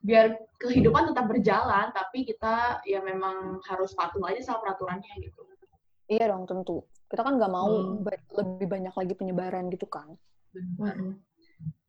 Biar 0.06 0.38
kehidupan 0.62 1.10
tetap 1.10 1.26
berjalan, 1.26 1.90
tapi 1.90 2.24
kita 2.24 2.86
ya 2.86 3.02
memang 3.02 3.58
harus 3.66 3.98
patuh 3.98 4.22
aja 4.22 4.40
sama 4.46 4.62
peraturannya 4.62 5.14
gitu. 5.18 5.42
Iya 6.06 6.30
dong 6.30 6.46
tentu. 6.46 6.86
Kita 7.10 7.26
kan 7.26 7.42
nggak 7.42 7.50
mau 7.50 7.66
Hmm. 7.66 8.06
ba- 8.06 8.22
lebih 8.38 8.70
banyak 8.70 8.94
lagi 8.94 9.14
penyebaran 9.18 9.66
gitu 9.74 9.90
kan. 9.90 10.14
Benar. 10.54 10.94
Mm-mm. 10.94 11.12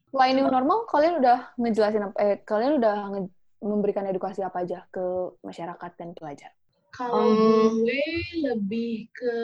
Selain 0.09 0.33
new 0.33 0.49
normal, 0.49 0.89
kalian 0.89 1.21
udah 1.21 1.53
ngejelasin 1.61 2.09
apa? 2.09 2.17
Eh, 2.25 2.37
kalian 2.41 2.81
udah 2.81 2.97
nge- 3.13 3.33
memberikan 3.61 4.09
edukasi 4.09 4.41
apa 4.41 4.65
aja 4.65 4.89
ke 4.89 5.05
masyarakat 5.45 5.91
dan 6.01 6.17
pelajar? 6.17 6.57
Kalau 6.97 7.29
Hmm. 7.29 7.85
gue 7.85 8.05
lebih 8.41 9.13
ke 9.13 9.35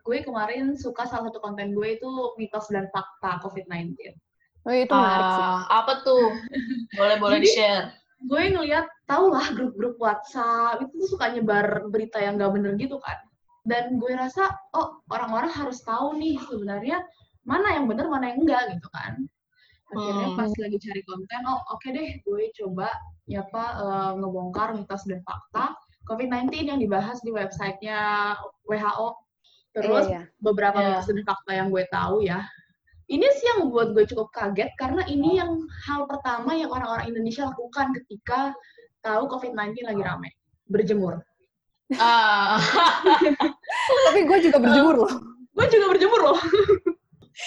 gue 0.00 0.18
kemarin 0.24 0.72
suka 0.72 1.04
salah 1.04 1.28
satu 1.28 1.44
konten 1.44 1.76
gue 1.76 2.00
itu 2.00 2.08
mitos 2.40 2.72
dan 2.72 2.88
fakta 2.88 3.44
COVID-19. 3.44 4.16
Oh 4.68 4.74
itu 4.76 4.92
menarik 4.92 5.28
sih. 5.32 5.44
Ah, 5.48 5.60
apa 5.80 5.92
tuh? 6.04 6.28
Boleh 6.92 7.16
boleh 7.16 7.36
Jadi- 7.40 7.48
di 7.48 7.56
share. 7.56 7.86
Gue 8.18 8.42
ngeliat 8.50 8.84
tau 9.06 9.30
lah 9.30 9.46
grup-grup 9.54 9.96
WhatsApp 9.96 10.82
itu 10.82 10.92
tuh 10.98 11.08
suka 11.16 11.30
nyebar 11.32 11.86
berita 11.88 12.18
yang 12.18 12.36
gak 12.36 12.50
bener 12.52 12.74
gitu 12.76 12.98
kan. 13.00 13.16
Dan 13.64 13.96
gue 13.96 14.12
rasa 14.12 14.50
oh 14.74 15.00
orang-orang 15.08 15.48
harus 15.48 15.80
tahu 15.80 16.18
nih 16.18 16.36
sebenarnya 16.50 17.00
mana 17.46 17.78
yang 17.78 17.88
bener 17.88 18.10
mana 18.10 18.28
yang 18.28 18.44
enggak 18.44 18.74
gitu 18.76 18.88
kan. 18.92 19.22
Akhirnya 19.88 20.28
Hmm. 20.28 20.36
pas 20.36 20.50
lagi 20.52 20.78
cari 20.82 21.00
konten, 21.00 21.40
oh 21.48 21.60
oke 21.72 21.88
deh 21.88 22.20
gue 22.20 22.42
coba 22.60 22.92
nyapa 23.24 23.64
eh, 23.80 24.10
ngebongkar 24.20 24.76
mitos 24.76 25.08
dan 25.08 25.24
fakta 25.24 25.72
COVID-19 26.04 26.68
yang 26.68 26.80
dibahas 26.82 27.22
di 27.24 27.30
websitenya 27.32 28.34
WHO. 28.66 29.08
Terus 29.72 30.04
Iya, 30.10 30.26
iya. 30.26 30.42
beberapa 30.42 30.76
Iya. 30.76 30.86
mitos 30.90 31.06
dan 31.06 31.18
fakta 31.24 31.50
yang 31.54 31.68
gue 31.70 31.84
tahu 31.88 32.20
ya. 32.20 32.42
Ini 33.08 33.24
sih 33.40 33.46
yang 33.48 33.58
membuat 33.64 33.96
gue 33.96 34.04
cukup 34.04 34.28
kaget 34.36 34.68
karena 34.76 35.00
ini 35.08 35.40
yang 35.40 35.64
hal 35.88 36.04
pertama 36.04 36.52
yang 36.52 36.68
orang-orang 36.68 37.08
Indonesia 37.08 37.48
lakukan 37.48 37.96
ketika 37.96 38.52
tahu 39.00 39.24
COVID-19 39.32 39.80
lagi 39.88 40.02
rame. 40.04 40.30
Berjemur. 40.68 41.24
Ah, 41.96 42.60
Tapi 44.12 44.20
gue 44.28 44.38
juga 44.44 44.60
berjemur 44.60 45.08
loh. 45.08 45.12
Gue 45.56 45.66
juga 45.72 45.86
berjemur 45.96 46.20
loh. 46.20 46.38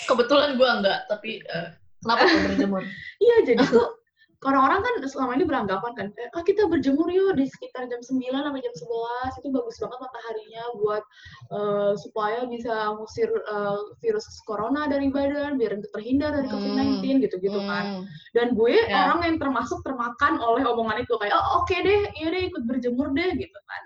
kebetulan 0.08 0.56
gua 0.56 0.80
enggak, 0.80 1.00
tapi 1.12 1.44
eh, 1.44 1.68
kenapa 2.04 2.24
tuh 2.28 2.40
berjemur? 2.48 2.82
Iya, 3.20 3.36
jadi 3.44 3.64
tuh 3.68 3.88
orang-orang 4.42 4.82
kan 4.82 4.94
selama 5.06 5.38
ini 5.38 5.46
beranggapan 5.46 5.92
kan, 5.94 6.08
eh, 6.18 6.30
ah 6.34 6.42
kita 6.42 6.66
berjemur 6.66 7.06
yuk 7.14 7.38
di 7.38 7.46
sekitar 7.46 7.86
jam 7.86 8.02
9 8.02 8.42
sampai 8.42 8.62
jam 8.66 8.74
11, 8.74 9.38
itu 9.38 9.48
bagus 9.54 9.78
banget 9.78 10.00
mataharinya 10.02 10.64
buat 10.82 11.04
eh, 11.54 11.94
supaya 12.02 12.40
bisa 12.50 12.74
ngusir 12.98 13.30
eh, 13.30 13.80
virus 14.02 14.26
corona 14.50 14.90
dari 14.90 15.14
badan, 15.14 15.62
biar 15.62 15.78
terhindar 15.94 16.34
dari 16.34 16.50
Hmm. 16.50 16.58
COVID-19 16.58 17.22
gitu-gitu 17.22 17.60
kan. 17.70 18.02
Hmm. 18.02 18.04
Dan 18.34 18.58
gue 18.58 18.74
Ya. 18.90 19.14
orang 19.14 19.22
yang 19.30 19.38
termasuk 19.38 19.86
termakan 19.86 20.42
oleh 20.42 20.66
omongan 20.66 21.06
itu 21.06 21.14
kayak 21.22 21.38
oh 21.38 21.62
oke 21.62 21.76
deh, 21.78 22.10
iya 22.18 22.28
deh 22.34 22.44
ikut 22.50 22.64
berjemur 22.66 23.14
deh 23.14 23.38
gitu 23.38 23.60
kan. 23.70 23.84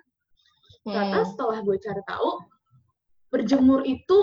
Ternyata 0.88 1.18
Hmm. 1.20 1.30
setelah 1.36 1.58
gue 1.68 1.76
cari 1.84 2.04
tahu 2.08 2.30
berjemur 3.28 3.84
itu 3.84 4.20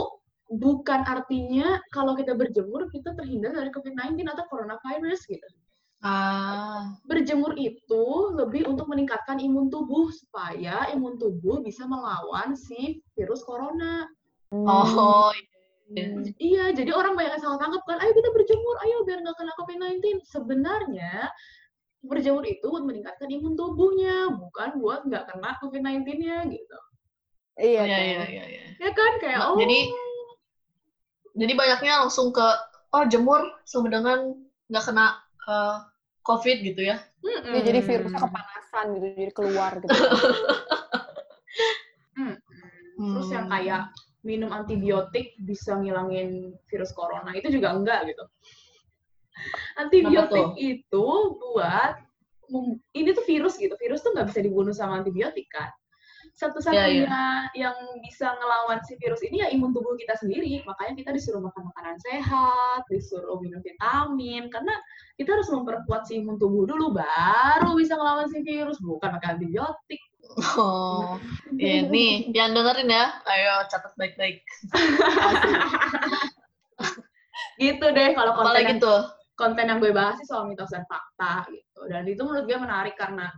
bukan 0.48 1.00
artinya 1.04 1.80
kalau 1.92 2.16
kita 2.16 2.32
berjemur 2.32 2.88
kita 2.88 3.12
terhindar 3.16 3.52
dari 3.52 3.68
COVID-19 3.68 4.24
atau 4.32 4.44
coronavirus 4.48 5.28
gitu. 5.28 5.48
Ah, 6.02 6.98
Berjemur 7.06 7.54
itu 7.54 8.04
lebih 8.34 8.66
untuk 8.66 8.90
meningkatkan 8.90 9.38
imun 9.38 9.70
tubuh 9.70 10.10
supaya 10.10 10.90
imun 10.90 11.14
tubuh 11.14 11.62
bisa 11.62 11.86
melawan 11.86 12.58
si 12.58 12.98
virus 13.14 13.46
corona. 13.46 14.10
Hmm. 14.50 14.66
oh, 14.66 15.30
iya. 15.32 15.46
Hmm. 15.92 16.24
Iya, 16.40 16.64
jadi 16.72 16.90
orang 16.90 17.14
banyak 17.14 17.36
yang 17.36 17.42
salah 17.44 17.60
tangkap 17.60 17.82
kan, 17.84 18.00
ayo 18.02 18.12
kita 18.16 18.34
berjemur, 18.34 18.76
ayo 18.82 18.96
biar 19.06 19.18
nggak 19.22 19.36
kena 19.38 19.52
COVID-19. 19.60 20.24
Sebenarnya 20.26 21.28
berjemur 22.02 22.42
itu 22.48 22.66
buat 22.66 22.82
meningkatkan 22.82 23.28
imun 23.30 23.54
tubuhnya, 23.54 24.32
bukan 24.34 24.80
buat 24.82 25.06
nggak 25.06 25.24
kena 25.30 25.54
COVID-19-nya 25.62 26.36
gitu. 26.50 26.78
Iya, 27.60 27.82
iya, 27.84 27.98
kan? 27.98 28.02
iya, 28.02 28.22
iya, 28.26 28.44
iya. 28.48 28.64
Ya 28.80 28.90
kan 28.96 29.12
kayak 29.20 29.38
Nah, 29.38 29.48
oh 29.52 29.56
jadi- 29.60 29.92
Jadi 31.32 31.52
banyaknya 31.56 32.04
langsung 32.04 32.28
ke 32.28 32.44
oh 32.92 33.04
jemur 33.08 33.40
sama 33.64 33.88
dengan 33.88 34.36
nggak 34.68 34.84
kena 34.84 35.16
eh, 35.48 35.76
COVID 36.22 36.56
gitu 36.62 36.82
ya? 36.86 37.02
mm-mm. 37.22 37.52
Iya, 37.54 37.60
jadi 37.66 37.80
virusnya 37.82 38.20
kepanasan 38.22 38.84
gitu, 38.98 39.06
jadi 39.18 39.32
keluar 39.34 39.72
gitu. 39.82 39.90
Mm-mm. 42.18 43.12
Terus 43.18 43.28
yang 43.32 43.46
Hmm. 43.48 43.54
kayak 43.58 43.82
minum 44.22 44.54
antibiotik 44.54 45.34
bisa 45.42 45.74
ngilangin 45.82 46.54
virus 46.70 46.94
corona 46.94 47.34
itu 47.34 47.50
juga 47.50 47.74
enggak 47.74 48.14
gitu. 48.14 48.24
Antibiotik 49.74 50.54
itu 50.60 51.06
buat 51.40 51.98
ini 52.94 53.10
tuh 53.16 53.24
virus 53.26 53.58
gitu. 53.58 53.74
Virus 53.80 54.04
tuh 54.06 54.14
nggak 54.14 54.30
bisa 54.30 54.40
dibunuh 54.44 54.70
sama 54.70 55.02
antibiotik 55.02 55.50
kan. 55.50 55.72
Satu-satunya 56.32 57.52
yang 57.54 57.76
bisa 58.00 58.32
ngelawan 58.34 58.80
si 58.88 58.96
virus 58.98 59.20
ini 59.22 59.44
ya 59.44 59.48
imun 59.52 59.70
tubuh 59.70 59.94
kita 60.00 60.16
sendiri. 60.16 60.64
Makanya 60.64 60.96
kita 60.96 61.10
disuruh 61.12 61.44
makan 61.44 61.68
makanan 61.70 61.96
sehat, 62.00 62.82
disuruh 62.88 63.36
minum 63.38 63.60
vitamin 63.60 64.48
karena 64.48 64.74
kita 65.20 65.36
harus 65.36 65.52
memperkuat 65.52 66.08
si 66.08 66.18
imun 66.24 66.40
tubuh 66.40 66.64
dulu 66.64 66.96
baru 66.96 67.76
bisa 67.76 67.94
ngelawan 68.00 68.32
si 68.32 68.40
virus, 68.42 68.80
bukan 68.80 69.12
pakai 69.20 69.38
antibiotik. 69.38 70.00
Oh, 70.56 71.20
ya 71.60 71.84
nih 71.84 72.32
yang 72.32 72.56
dengerin 72.56 72.88
ya, 72.88 73.20
ayo 73.28 73.68
catat 73.68 73.92
baik-baik. 74.00 74.40
gitu 77.60 77.86
deh 77.92 78.10
kalau 78.16 78.32
konten 78.34 78.48
Apalagi 78.48 78.74
yang, 78.76 78.80
tuh? 78.80 79.00
konten 79.36 79.64
yang 79.68 79.78
gue 79.78 79.92
bahas 79.92 80.16
sih 80.18 80.26
soal 80.26 80.48
mitos 80.48 80.72
dan 80.72 80.84
fakta 80.88 81.46
gitu 81.52 81.80
dan 81.88 82.02
itu 82.08 82.22
menurut 82.24 82.44
gue 82.48 82.58
menarik 82.58 82.94
karena 82.96 83.28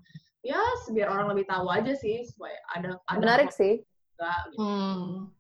ya 0.45 0.61
biar 0.93 1.09
orang 1.09 1.33
lebih 1.33 1.49
tahu 1.49 1.67
aja 1.73 1.97
sih 1.97 2.21
supaya 2.29 2.61
ada 2.77 3.01
ada 3.09 3.19
Menarik 3.19 3.51
sih. 3.51 3.81
juga, 3.81 4.33
gitu. 4.53 4.61
Hmm. 4.61 5.33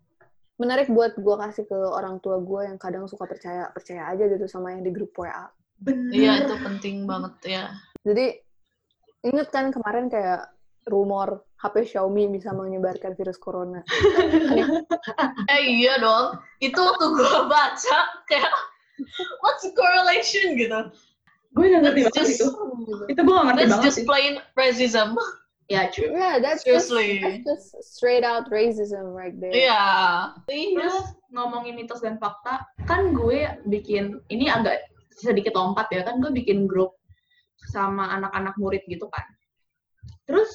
Menarik 0.57 0.89
buat 0.89 1.13
gue 1.21 1.37
kasih 1.37 1.69
ke 1.69 1.77
orang 1.77 2.19
tua 2.25 2.41
gue 2.41 2.65
yang 2.65 2.81
kadang 2.81 3.05
suka 3.05 3.29
percaya 3.29 3.69
percaya 3.71 4.09
aja 4.09 4.25
gitu 4.25 4.49
sama 4.49 4.73
yang 4.73 4.83
di 4.83 4.91
grup 4.91 5.13
WA. 5.15 5.53
bener 5.85 6.15
Iya 6.15 6.33
itu 6.49 6.55
penting 6.65 7.05
banget 7.05 7.35
ya. 7.45 7.65
Jadi 8.01 8.41
inget 9.29 9.49
kan 9.53 9.69
kemarin 9.75 10.09
kayak 10.09 10.49
rumor 10.89 11.45
HP 11.61 11.97
Xiaomi 11.97 12.29
bisa 12.29 12.53
menyebarkan 12.53 13.13
virus 13.17 13.37
corona. 13.41 13.85
Eh 15.45 15.63
iya 15.81 16.01
dong, 16.01 16.41
itu 16.65 16.77
waktu 16.81 17.07
gue 17.13 17.39
baca 17.53 17.99
kayak 18.25 18.53
what's 19.45 19.61
the 19.61 19.73
correlation 19.77 20.57
gitu? 20.57 20.81
Gue 21.55 21.65
gak 21.71 21.83
ngerti 21.87 22.01
That's 22.03 22.17
banget 22.19 22.29
just 22.29 22.41
itu. 22.43 22.49
Itu 23.11 23.21
gue 23.23 23.35
gak 23.35 23.47
ngerti 23.47 23.61
that's 23.63 23.73
banget 23.73 23.87
just 23.87 23.99
sih. 24.03 24.07
plain 24.07 24.33
racism. 24.59 25.09
ya 25.73 25.89
cuy 25.89 26.13
Yeah, 26.13 26.37
that's 26.45 26.61
just, 26.61 26.93
that's 26.93 27.41
just 27.41 27.67
straight 27.81 28.21
out 28.21 28.53
racism 28.53 29.17
right 29.17 29.33
there. 29.41 29.49
Iya. 29.49 29.81
terus 30.45 31.17
ngomongin 31.33 31.81
mitos 31.81 32.05
dan 32.05 32.21
fakta 32.21 32.69
kan 32.85 33.17
gue 33.17 33.49
bikin 33.73 34.21
ini 34.29 34.53
agak 34.53 34.85
sedikit 35.17 35.57
lompat 35.57 35.89
ya 35.89 36.05
kan 36.05 36.21
gue 36.21 36.29
bikin 36.37 36.69
grup 36.69 36.93
sama 37.73 38.13
anak-anak 38.13 38.53
murid 38.61 38.85
gitu 38.93 39.09
kan. 39.09 39.25
Terus 40.29 40.53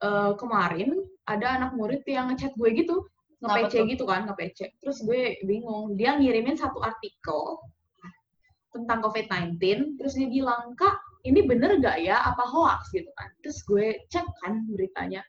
eh, 0.00 0.32
kemarin 0.40 0.96
ada 1.28 1.60
anak 1.60 1.76
murid 1.76 2.00
yang 2.08 2.32
ngechat 2.32 2.56
gue 2.56 2.72
gitu 2.72 3.04
nge-PC 3.42 3.74
gitu 3.90 4.04
kan 4.06 4.24
nge-PC. 4.30 4.80
Terus 4.80 5.02
gue 5.04 5.36
bingung 5.44 5.98
dia 5.98 6.16
ngirimin 6.16 6.56
satu 6.56 6.80
artikel 6.80 7.58
tentang 8.72 9.04
COVID-19 9.04 9.60
terus 10.00 10.16
dia 10.16 10.28
bilang 10.28 10.72
kak 10.74 10.96
ini 11.22 11.46
bener 11.46 11.78
gak 11.78 12.02
ya? 12.02 12.18
Apa 12.18 12.42
hoax? 12.42 12.90
Gitu 12.90 13.06
kan. 13.14 13.30
Terus 13.46 13.62
gue 13.62 13.94
cek 14.10 14.26
kan 14.42 14.66
beritanya. 14.74 15.22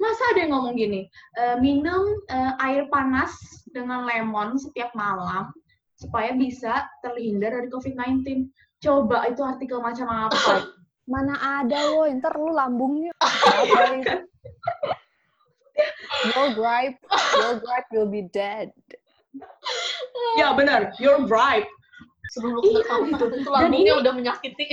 Masa 0.00 0.22
ada 0.32 0.40
yang 0.46 0.56
ngomong 0.56 0.78
gini 0.78 1.10
"Eh, 1.36 1.56
minum 1.60 2.06
eh, 2.30 2.52
air 2.64 2.88
panas 2.88 3.34
dengan 3.74 4.06
lemon 4.08 4.56
setiap 4.56 4.94
malam 4.96 5.52
supaya 5.98 6.32
bisa 6.32 6.86
terhindar 7.04 7.52
dari 7.52 7.68
COVID-19 7.68 8.48
coba 8.80 9.28
itu 9.28 9.42
artikel 9.44 9.84
macam 9.84 10.08
apa? 10.08 10.64
Mana 11.12 11.36
ada 11.36 11.92
lo, 11.92 12.08
ntar 12.08 12.32
lu 12.40 12.56
lambungnya? 12.56 13.12
Your 16.24 16.56
gripe, 16.56 16.96
your 17.36 17.60
gripe 17.60 17.88
will 17.92 18.08
be 18.08 18.24
dead. 18.32 18.72
ya 20.38 20.54
benar 20.54 20.94
you're 21.02 21.26
right 21.26 21.66
Sebelum 22.34 22.60
Iya, 22.66 22.82
iya, 22.82 22.96
gitu. 23.14 23.24
itu 23.30 23.50
Dan 23.54 23.70
ini- 23.72 23.94
udah 23.94 24.12
menyakiti. 24.12 24.66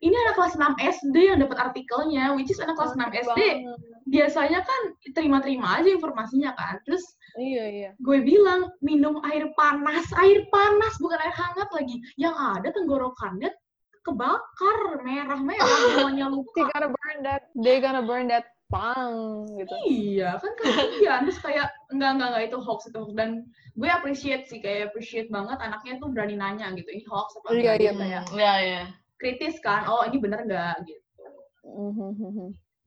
ini 0.00 0.14
anak 0.16 0.34
kelas 0.38 0.54
6 0.56 0.72
SD 0.80 1.16
yang 1.28 1.38
dapat 1.44 1.58
artikelnya 1.60 2.32
which 2.32 2.48
is 2.48 2.56
anak 2.56 2.72
kelas 2.72 2.96
6 2.96 3.12
SD 3.12 3.36
Banget. 3.36 3.78
biasanya 4.08 4.60
kan 4.64 4.82
terima-terima 5.12 5.76
aja 5.76 5.92
informasinya 5.92 6.56
kan 6.56 6.80
terus 6.88 7.04
Iya, 7.36 7.64
iya. 7.68 7.90
gue 8.00 8.18
bilang 8.24 8.72
minum 8.80 9.20
air 9.28 9.52
panas 9.54 10.08
air 10.16 10.48
panas 10.48 10.96
bukan 10.98 11.20
air 11.20 11.36
hangat 11.36 11.68
lagi 11.76 12.00
yang 12.16 12.32
ada 12.32 12.72
tenggorokannya 12.72 13.52
kebakar 14.00 15.04
merah-merah 15.04 15.68
semuanya 16.08 16.32
luka. 16.32 16.56
They 16.56 16.72
gonna 16.72 16.88
burn 16.88 17.18
that, 17.20 17.42
they 17.52 17.76
gonna 17.78 18.00
burn 18.02 18.24
that 18.32 18.44
pang 18.70 19.44
gitu. 19.58 19.74
Iya, 19.90 20.38
kan 20.38 20.52
kasihan. 20.56 21.20
Terus 21.26 21.42
kayak, 21.42 21.68
enggak, 21.90 22.10
enggak, 22.14 22.28
enggak, 22.30 22.44
itu 22.46 22.58
hoax, 22.62 22.86
itu 22.86 22.98
hoax. 23.02 23.10
Dan 23.18 23.30
gue 23.74 23.88
appreciate 23.90 24.46
sih, 24.46 24.62
kayak 24.62 24.94
appreciate 24.94 25.26
banget 25.28 25.58
anaknya 25.58 25.98
tuh 25.98 26.08
berani 26.14 26.38
nanya 26.38 26.70
gitu, 26.78 26.86
ini 26.86 27.02
hoax 27.10 27.34
apa 27.42 27.46
Iya, 27.50 27.58
enggak, 27.58 27.76
iya, 27.82 27.92
kayak 27.98 28.22
Iya, 28.30 28.54
iya. 28.62 28.82
kritis 29.18 29.58
kan, 29.58 29.90
oh 29.90 30.06
ini 30.06 30.16
bener 30.22 30.46
enggak, 30.46 30.74
gitu. 30.86 31.02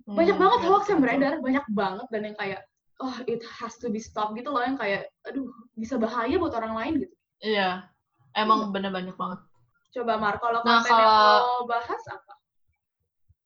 Banyak 0.04 0.36
Hmm, 0.36 0.42
banget 0.42 0.60
oke, 0.64 0.68
hoax 0.72 0.84
yang 0.92 1.02
beredar, 1.04 1.34
banyak 1.40 1.66
banget, 1.72 2.08
dan 2.12 2.22
yang 2.28 2.38
kayak, 2.40 2.62
oh 3.04 3.16
it 3.28 3.44
has 3.44 3.76
to 3.80 3.88
be 3.88 4.00
stopped 4.00 4.36
gitu 4.36 4.52
loh, 4.52 4.64
yang 4.64 4.80
kayak, 4.80 5.12
aduh, 5.28 5.48
bisa 5.76 6.00
bahaya 6.00 6.36
buat 6.40 6.56
orang 6.56 6.74
lain 6.76 6.94
gitu. 7.08 7.16
Iya. 7.44 7.88
Emang 8.34 8.72
bener 8.72 8.90
banyak 8.90 9.14
banget. 9.20 9.40
Coba 9.94 10.18
Mar, 10.18 10.42
kalau 10.42 10.66
Nah, 10.66 10.82
kalau- 10.82 11.62
lo 11.62 11.70
bahas 11.70 12.02
apa? 12.10 12.34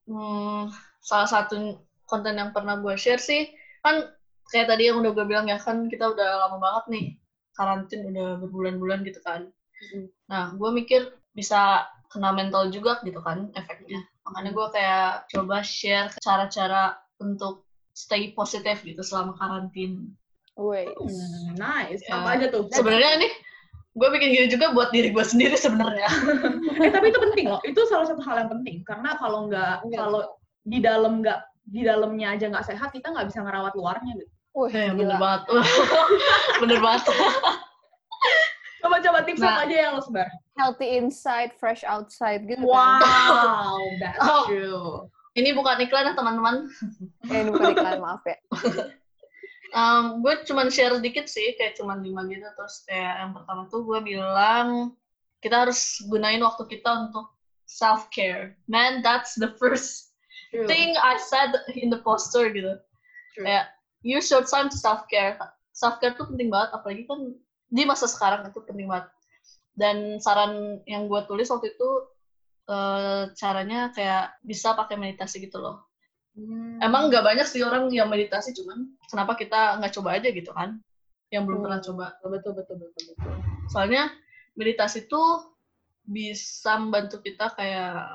Hmm, 0.08 0.72
salah 1.04 1.28
satu 1.28 1.76
konten 2.08 2.40
yang 2.40 2.56
pernah 2.56 2.80
gue 2.80 2.96
share 2.96 3.20
sih, 3.22 3.52
kan 3.84 4.08
kayak 4.50 4.72
tadi 4.72 4.88
yang 4.90 5.04
udah 5.04 5.12
gue 5.12 5.26
bilang 5.28 5.46
ya, 5.52 5.60
kan 5.60 5.92
kita 5.92 6.08
udah 6.08 6.48
lama 6.48 6.58
banget 6.58 6.84
nih, 6.90 7.06
karantin 7.54 8.08
udah 8.10 8.40
berbulan-bulan 8.42 9.04
gitu 9.04 9.20
kan. 9.22 9.52
Nah, 10.32 10.56
gue 10.56 10.70
mikir 10.74 11.14
bisa 11.36 11.86
kena 12.10 12.32
mental 12.34 12.72
juga 12.72 12.98
gitu 13.04 13.20
kan 13.20 13.52
efeknya. 13.54 14.02
Makanya 14.26 14.52
gue 14.56 14.68
kayak 14.74 15.08
coba 15.36 15.60
share 15.62 16.10
cara-cara 16.24 16.98
untuk 17.20 17.68
stay 17.92 18.32
positif 18.32 18.82
gitu 18.82 19.04
selama 19.04 19.36
karantin. 19.36 20.16
Wait. 20.58 20.90
Hmm, 20.98 21.54
nice, 21.54 22.02
Ya. 22.08 22.18
apa 22.24 22.40
aja 22.40 22.46
tuh? 22.50 22.66
Sebenarnya 22.74 23.22
nih, 23.22 23.32
gue 23.98 24.08
bikin 24.14 24.30
gini 24.34 24.48
juga 24.50 24.74
buat 24.74 24.90
diri 24.90 25.10
gue 25.14 25.26
sendiri 25.26 25.54
sebenarnya. 25.58 26.10
eh 26.82 26.90
tapi 26.94 27.10
itu 27.10 27.20
penting 27.20 27.46
loh 27.50 27.62
itu 27.66 27.82
salah 27.90 28.06
satu 28.06 28.22
hal 28.22 28.46
yang 28.46 28.50
penting 28.54 28.86
karena 28.86 29.18
kalau 29.18 29.50
nggak 29.50 29.82
Iya. 29.90 29.98
kalau 29.98 30.22
di 30.70 30.78
dalam 30.78 31.26
nggak 31.26 31.40
di 31.68 31.84
dalamnya 31.84 32.34
aja 32.34 32.48
nggak 32.48 32.66
sehat 32.66 32.90
kita 32.90 33.12
nggak 33.12 33.28
bisa 33.28 33.44
ngerawat 33.44 33.76
luarnya 33.76 34.16
gitu 34.16 34.32
Wih, 34.58 34.74
Eh, 34.74 34.90
bener 34.90 35.14
gila. 35.14 35.22
banget. 35.22 35.42
bener 36.64 36.80
banget. 36.82 37.04
coba 38.82 38.96
coba 38.98 39.20
tips 39.22 39.38
Nah. 39.38 39.54
apa 39.54 39.62
aja 39.66 39.76
yang 39.78 39.94
lo 39.94 40.02
sebar 40.02 40.30
Healthy 40.56 40.88
inside, 40.98 41.52
fresh 41.54 41.86
outside 41.86 42.42
gitu 42.44 42.62
kan. 42.62 42.66
wow 42.66 43.78
that's 44.02 44.18
Oh. 44.20 44.46
true 44.48 45.06
Ini 45.36 45.54
bukan 45.54 45.78
iklan 45.78 46.10
ya 46.10 46.14
teman-teman. 46.18 46.66
Eh, 47.30 47.46
ini 47.46 47.54
bukan 47.54 47.78
iklan, 47.78 48.02
maaf 48.02 48.26
ya. 48.26 48.42
Um, 49.70 50.26
gue 50.26 50.34
cuman 50.42 50.74
share 50.74 50.98
sedikit 50.98 51.30
sih, 51.30 51.54
kayak 51.54 51.78
cuman 51.78 52.02
lima 52.02 52.26
gitu. 52.26 52.42
Terus 52.42 52.82
kayak 52.90 53.14
yang 53.22 53.32
pertama 53.38 53.70
tuh 53.70 53.86
gue 53.86 54.02
bilang, 54.02 54.98
kita 55.38 55.70
harus 55.70 56.02
gunain 56.10 56.42
waktu 56.42 56.66
kita 56.66 56.90
untuk 56.90 57.30
self-care. 57.70 58.58
Man, 58.66 59.06
that's 59.06 59.38
the 59.38 59.54
first 59.62 60.07
true, 60.50 60.68
thing 60.68 60.96
I 60.98 61.18
said 61.20 61.52
in 61.76 61.90
the 61.92 62.00
poster 62.02 62.48
gitu. 62.52 62.80
true. 63.36 63.46
Kayak, 63.46 63.72
use 64.02 64.28
your 64.32 64.44
time 64.46 64.72
to 64.72 64.78
self-care. 64.78 65.38
Self-care 65.74 66.18
tuh 66.18 66.26
penting 66.30 66.50
banget, 66.50 66.74
apalagi 66.74 67.06
kan 67.06 67.38
di 67.68 67.84
masa 67.84 68.08
sekarang 68.10 68.48
itu 68.50 68.60
penting 68.66 68.88
banget. 68.90 69.12
Dan 69.78 70.18
saran 70.18 70.82
yang 70.90 71.06
gue 71.06 71.22
tulis 71.30 71.48
waktu 71.54 71.76
itu, 71.76 71.90
eh, 72.68 73.30
caranya 73.38 73.94
kayak 73.94 74.42
bisa 74.42 74.74
pakai 74.74 74.98
meditasi 74.98 75.38
gitu 75.44 75.62
loh. 75.62 75.86
Hmm. 76.38 76.78
Emang 76.82 77.10
nggak 77.10 77.26
banyak 77.26 77.46
sih 77.50 77.62
orang 77.66 77.90
yang 77.90 78.10
meditasi, 78.10 78.54
cuman 78.54 78.94
kenapa 79.10 79.34
kita 79.34 79.78
nggak 79.82 79.94
coba 79.98 80.10
aja 80.22 80.30
gitu 80.30 80.54
kan? 80.54 80.78
Yang 81.34 81.44
belum 81.50 81.58
Hmm. 81.62 81.66
pernah 81.66 81.80
coba. 81.82 82.06
betul 82.26 82.52
betul 82.58 82.76
betul 82.78 83.04
betul 83.14 83.34
Soalnya 83.70 84.10
meditasi 84.58 85.06
tuh 85.06 85.54
bisa 86.08 86.80
membantu 86.80 87.20
kita 87.20 87.52
kayak 87.54 88.06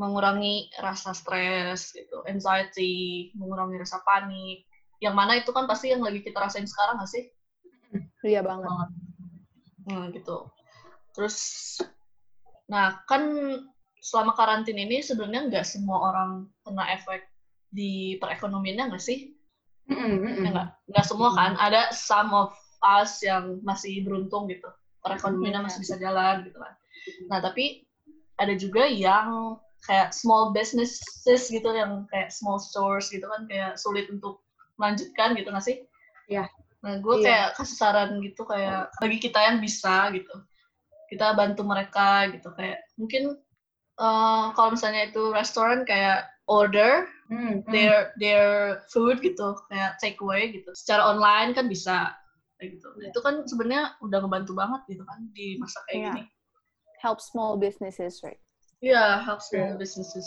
mengurangi 0.00 0.72
rasa 0.80 1.12
stres 1.12 1.92
gitu, 1.92 2.24
anxiety, 2.24 3.28
mengurangi 3.36 3.76
rasa 3.76 4.00
panik. 4.00 4.64
Yang 4.96 5.14
mana 5.14 5.32
itu 5.36 5.52
kan 5.52 5.68
pasti 5.68 5.92
yang 5.92 6.00
lagi 6.00 6.24
kita 6.24 6.40
rasain 6.40 6.64
sekarang 6.64 6.96
nggak 6.96 7.12
sih? 7.12 7.24
Iya 8.24 8.40
banget. 8.40 8.64
banget 8.64 8.90
Nah, 9.90 10.04
gitu. 10.12 10.48
Terus, 11.12 11.36
nah 12.70 12.96
kan 13.04 13.22
selama 14.00 14.32
karantin 14.32 14.80
ini 14.80 15.04
sebenarnya 15.04 15.52
nggak 15.52 15.66
semua 15.68 16.08
orang 16.12 16.30
kena 16.64 16.96
efek 16.96 17.28
di 17.68 18.16
perekonomiannya 18.16 18.96
nggak 18.96 19.04
sih? 19.04 19.36
Ya 19.90 20.48
nggak, 20.48 20.68
nggak 20.88 21.06
semua 21.06 21.34
kan. 21.36 21.58
Ada 21.60 21.92
some 21.92 22.32
of 22.32 22.54
us 22.80 23.20
yang 23.20 23.60
masih 23.66 24.00
beruntung 24.06 24.48
gitu. 24.48 24.68
Perekonomiannya 25.04 25.60
Iya. 25.60 25.66
masih 25.66 25.80
bisa 25.80 25.96
jalan 25.96 26.44
gitu 26.46 26.58
kan. 26.60 26.74
Nah, 27.28 27.38
tapi 27.40 27.84
ada 28.36 28.54
juga 28.56 28.88
yang 28.88 29.56
kayak 29.86 30.12
small 30.12 30.52
businesses 30.52 31.48
gitu, 31.48 31.68
yang 31.72 32.04
kayak 32.12 32.28
small 32.32 32.60
stores 32.60 33.08
gitu 33.08 33.24
kan, 33.24 33.48
kayak 33.48 33.76
sulit 33.80 34.06
untuk 34.12 34.44
melanjutkan 34.76 35.36
gitu 35.36 35.48
nggak 35.52 35.66
sih? 35.66 35.76
Iya. 36.28 36.48
Nah, 36.80 36.96
gue 37.00 37.14
Iya. 37.20 37.24
kayak 37.24 37.48
kasih 37.60 37.76
saran 37.76 38.10
gitu, 38.24 38.42
kayak 38.48 38.88
bagi 39.00 39.18
kita 39.20 39.40
yang 39.40 39.60
bisa 39.60 40.08
gitu. 40.16 40.32
Kita 41.10 41.34
bantu 41.34 41.66
mereka 41.66 42.30
gitu, 42.32 42.52
kayak 42.56 42.80
mungkin 42.96 43.36
eh, 44.00 44.44
kalau 44.56 44.72
misalnya 44.72 45.12
itu 45.12 45.28
restoran 45.32 45.84
kayak 45.84 46.24
order 46.48 47.04
Mm, 47.30 47.62
mm. 47.62 47.70
their 47.70 48.10
their 48.18 48.46
food 48.90 49.22
gitu 49.22 49.54
kayak 49.70 49.94
take 50.02 50.18
away 50.18 50.50
gitu 50.50 50.66
secara 50.74 51.14
online 51.14 51.54
kan 51.54 51.70
bisa 51.70 52.10
kayak 52.58 52.74
gitu 52.74 52.90
Iya. 52.98 53.14
itu 53.14 53.18
kan 53.22 53.46
sebenarnya 53.46 53.94
udah 54.02 54.18
ngebantu 54.26 54.58
banget 54.58 54.82
gitu 54.90 55.06
kan 55.06 55.30
di 55.30 55.54
masa 55.62 55.78
kayak 55.86 55.94
Iya. 55.94 56.06
gini 56.10 56.24
Help 57.00 57.22
small 57.22 57.54
businesses, 57.56 58.20
right? 58.26 58.42
Iya, 58.80 59.20
help 59.20 59.40
small 59.40 59.76
businesses 59.76 60.24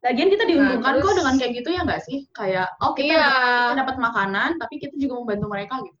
Lagian 0.00 0.28
kita 0.28 0.44
diuntungkan 0.44 1.00
terus- 1.00 1.04
kok 1.06 1.16
dengan 1.16 1.34
kayak 1.36 1.52
gitu 1.56 1.68
ya 1.70 1.80
nggak 1.80 2.02
sih? 2.04 2.28
Kayak 2.30 2.68
oh 2.78 2.92
kita, 2.92 3.08
Iya. 3.08 3.24
kita 3.24 3.74
dapat 3.80 3.96
makanan 3.98 4.50
tapi 4.58 4.74
kita 4.76 4.94
juga 4.96 5.14
membantu 5.16 5.46
mereka 5.48 5.74
gitu. 5.80 5.98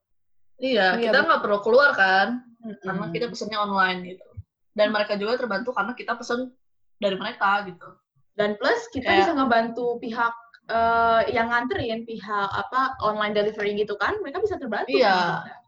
iya 0.56 0.94
Iya, 0.94 1.02
kita 1.02 1.18
nggak 1.20 1.40
perlu 1.40 1.58
keluar 1.60 1.90
kan 1.92 2.28
Mm-mm. 2.60 2.78
karena 2.78 3.04
kita 3.10 3.26
pesennya 3.26 3.58
online 3.58 4.06
gitu 4.06 4.26
dan 4.72 4.88
mereka 4.90 5.16
juga 5.16 5.34
terbantu 5.34 5.72
karena 5.72 5.92
kita 5.92 6.14
pesen 6.14 6.52
dari 6.96 7.16
mereka 7.16 7.64
gitu 7.64 7.88
Dan 8.34 8.54
plus 8.54 8.86
kita 8.88 9.04
Kayak- 9.04 9.20
bisa 9.20 9.32
ngebantu 9.32 9.86
pihak 9.98 10.34
eh, 10.64 11.22
yang 11.30 11.48
nganterin 11.48 12.02
pihak 12.02 12.48
apa 12.50 12.96
online 12.98 13.30
delivery 13.32 13.76
gitu 13.76 13.94
kan, 13.94 14.16
mereka 14.18 14.40
bisa 14.40 14.56
terbantu. 14.56 14.90
Iya. 14.90 15.44
kan? 15.44 15.60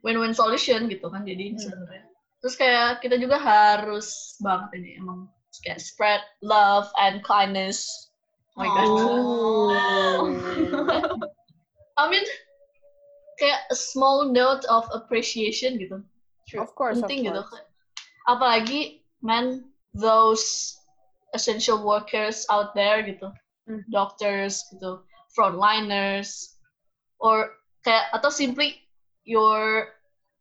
win-win 0.00 0.32
solution 0.32 0.86
gitu 0.86 1.06
kan 1.06 1.22
jadi 1.22 1.50
Hmm. 1.50 1.60
sebenarnya 1.60 2.04
terus 2.38 2.54
kayak 2.54 3.00
kita 3.00 3.16
juga 3.16 3.36
harus 3.36 4.32
banget 4.38 4.80
ini 4.80 4.96
emang 4.96 5.28
kayak 5.62 5.78
spread 5.80 6.20
love 6.40 6.88
and 6.98 7.22
kindness 7.22 8.08
oh 8.56 8.64
my 8.64 8.68
god. 8.72 8.88
I 12.00 12.08
mean 12.08 12.24
kayak 13.38 13.60
a 13.72 13.76
small 13.76 14.24
note 14.28 14.64
of 14.68 14.84
appreciation 14.92 15.78
gitu 15.80 16.02
True. 16.48 16.62
Of 16.66 16.74
course, 16.74 16.98
of 16.98 17.06
penting 17.06 17.30
gitu 17.30 17.42
course. 17.46 17.62
apalagi 18.26 19.06
man 19.22 19.70
those 19.94 20.76
essential 21.32 21.78
workers 21.82 22.46
out 22.50 22.74
there 22.74 23.02
gitu 23.02 23.30
Hmm. 23.68 23.84
doctors 23.92 24.66
gitu 24.74 25.04
frontliners 25.30 26.58
or 27.22 27.54
kayak 27.86 28.10
atau 28.10 28.26
simply 28.32 28.82
your 29.22 29.94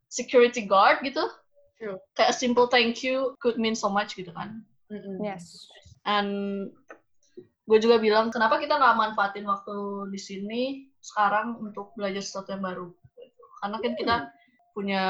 security 0.10 0.66
guard 0.66 0.98
gitu 1.06 1.30
True. 1.78 2.00
kayak 2.18 2.32
a 2.32 2.36
simple 2.36 2.66
thank 2.66 3.06
you 3.06 3.38
could 3.38 3.62
mean 3.62 3.78
so 3.78 3.86
much 3.86 4.18
gitu 4.18 4.34
kan 4.34 4.66
Mm-mm. 4.90 5.22
Yes. 5.22 5.70
and 6.04 6.30
gue 7.70 7.78
juga 7.78 8.02
bilang 8.02 8.34
kenapa 8.34 8.58
kita 8.58 8.76
nggak 8.76 8.98
manfaatin 8.98 9.46
waktu 9.46 9.76
di 10.10 10.18
sini 10.18 10.64
sekarang 11.00 11.62
untuk 11.62 11.94
belajar 11.94 12.20
sesuatu 12.20 12.50
yang 12.50 12.66
baru 12.66 12.88
karena 13.62 13.78
kan 13.78 13.94
kita 13.94 14.16
punya 14.74 15.04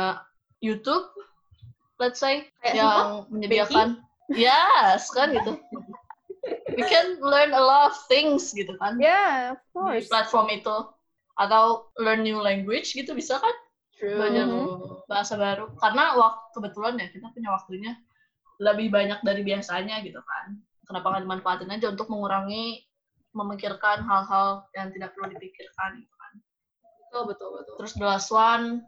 YouTube 0.59 1.07
let's 1.97 2.19
say 2.19 2.51
Kayak 2.59 2.75
yang 2.75 2.99
menyediakan 3.31 3.87
yes 4.27 5.07
kan 5.15 5.31
gitu 5.31 5.55
we 6.75 6.83
can 6.83 7.15
learn 7.23 7.55
a 7.55 7.59
lot 7.63 7.91
of 7.91 7.95
things 8.11 8.51
gitu 8.51 8.75
kan 8.79 8.99
Yeah, 8.99 9.55
of 9.55 9.59
di 9.63 9.71
course. 9.71 10.07
platform 10.11 10.51
itu 10.51 10.75
atau 11.39 11.87
learn 11.95 12.27
new 12.27 12.43
language 12.43 12.91
gitu 12.91 13.15
bisa 13.15 13.39
kan 13.39 13.55
True. 13.95 14.19
belajar 14.19 14.43
Mhm. 14.47 15.07
bahasa 15.07 15.39
baru 15.39 15.71
karena 15.79 16.19
waktu 16.19 16.47
kebetulan 16.51 16.99
ya 16.99 17.07
kita 17.07 17.27
punya 17.31 17.49
waktunya 17.55 17.91
lebih 18.59 18.91
banyak 18.91 19.19
dari 19.23 19.41
biasanya 19.41 20.03
gitu 20.03 20.19
kan 20.19 20.59
kenapa 20.83 21.15
nggak 21.15 21.23
dimanfaatin 21.23 21.71
aja 21.71 21.87
untuk 21.91 22.11
mengurangi 22.11 22.83
memikirkan 23.31 24.03
hal-hal 24.03 24.67
yang 24.75 24.91
tidak 24.91 25.15
perlu 25.15 25.31
dipikirkan 25.31 25.99
gitu 26.01 26.15
kan 26.19 26.33
Betul, 27.09 27.23
betul, 27.33 27.49
betul. 27.57 27.75
terus 27.81 27.93
the 27.97 28.05
last 28.05 28.29
one 28.29 28.83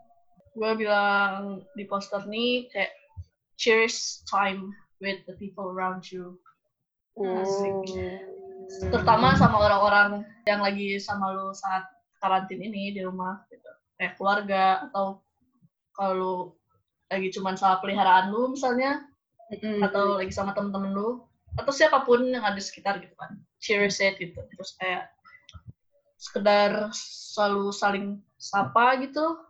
gue 0.52 0.72
bilang 0.76 1.64
di 1.80 1.88
poster 1.88 2.22
nih 2.28 2.68
kayak 2.70 2.92
cherish 3.56 4.20
time 4.28 4.76
with 5.00 5.24
the 5.26 5.36
people 5.40 5.72
around 5.72 6.04
you 6.12 6.36
Asik. 7.20 7.76
terutama 8.88 9.36
sama 9.36 9.68
orang-orang 9.68 10.24
yang 10.48 10.64
lagi 10.64 10.96
sama 10.96 11.36
lu 11.36 11.52
saat 11.52 11.84
karantin 12.24 12.62
ini 12.64 12.96
di 12.96 13.02
rumah 13.04 13.44
gitu. 13.52 13.72
kayak 14.00 14.16
keluarga 14.16 14.88
atau 14.88 15.20
kalau 15.92 16.56
lagi 17.12 17.28
cuman 17.36 17.60
sama 17.60 17.84
peliharaan 17.84 18.32
lu 18.32 18.56
misalnya 18.56 19.04
Mm-mm. 19.52 19.84
atau 19.84 20.16
lagi 20.16 20.32
sama 20.32 20.56
temen-temen 20.56 20.96
lu 20.96 21.22
atau 21.60 21.72
siapa 21.76 22.08
pun 22.08 22.24
yang 22.24 22.48
ada 22.48 22.56
di 22.56 22.64
sekitar 22.64 23.04
gitu 23.04 23.12
kan 23.20 23.36
cherish 23.60 24.00
it 24.00 24.16
gitu 24.16 24.40
terus 24.56 24.72
kayak 24.80 25.12
sekedar 26.16 26.88
selalu 26.96 27.74
saling 27.76 28.06
sapa 28.40 28.96
gitu 29.04 29.42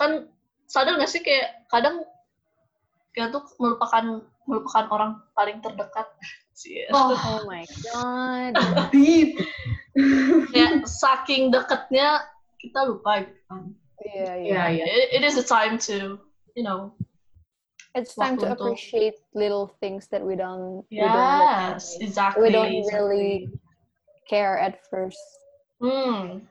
kan 0.00 0.30
sadar 0.64 0.96
gak 0.96 1.10
sih 1.10 1.20
kayak 1.20 1.66
kadang 1.68 2.00
kita 3.12 3.28
tuh 3.28 3.42
melupakan 3.58 4.22
melupakan 4.48 4.86
orang 4.88 5.12
paling 5.36 5.58
terdekat 5.60 6.08
sih 6.60 6.86
Oh, 6.94 7.12
Oh 7.36 7.40
my 7.44 7.66
god. 7.84 8.54
deep. 8.94 9.36
kayak 10.54 10.86
saking 10.86 11.50
deketnya 11.52 12.24
kita 12.56 12.88
lupa 12.88 13.26
gitu 13.26 13.36
kan 13.50 13.62
Iya, 14.00 14.32
iya. 14.40 14.48
Iya, 14.48 14.64
iya. 14.80 14.84
it, 14.88 15.20
it 15.20 15.22
is 15.28 15.36
a 15.36 15.44
time 15.44 15.76
to 15.76 16.16
you 16.56 16.64
know 16.64 16.96
It's 17.90 18.14
time 18.14 18.38
to 18.38 18.46
untuk- 18.46 18.60
appreciate 18.70 19.18
little 19.34 19.66
things 19.82 20.06
that 20.14 20.22
we 20.22 20.38
don't 20.38 20.86
we 20.86 21.02
don't 21.02 21.42
yes 21.42 21.98
exactly 21.98 22.46
we 22.46 22.48
don't 22.54 22.70
exactly. 22.70 22.94
really 22.94 23.32
care 24.30 24.54
at 24.58 24.78
first. 24.86 25.18
hmm 25.82 26.46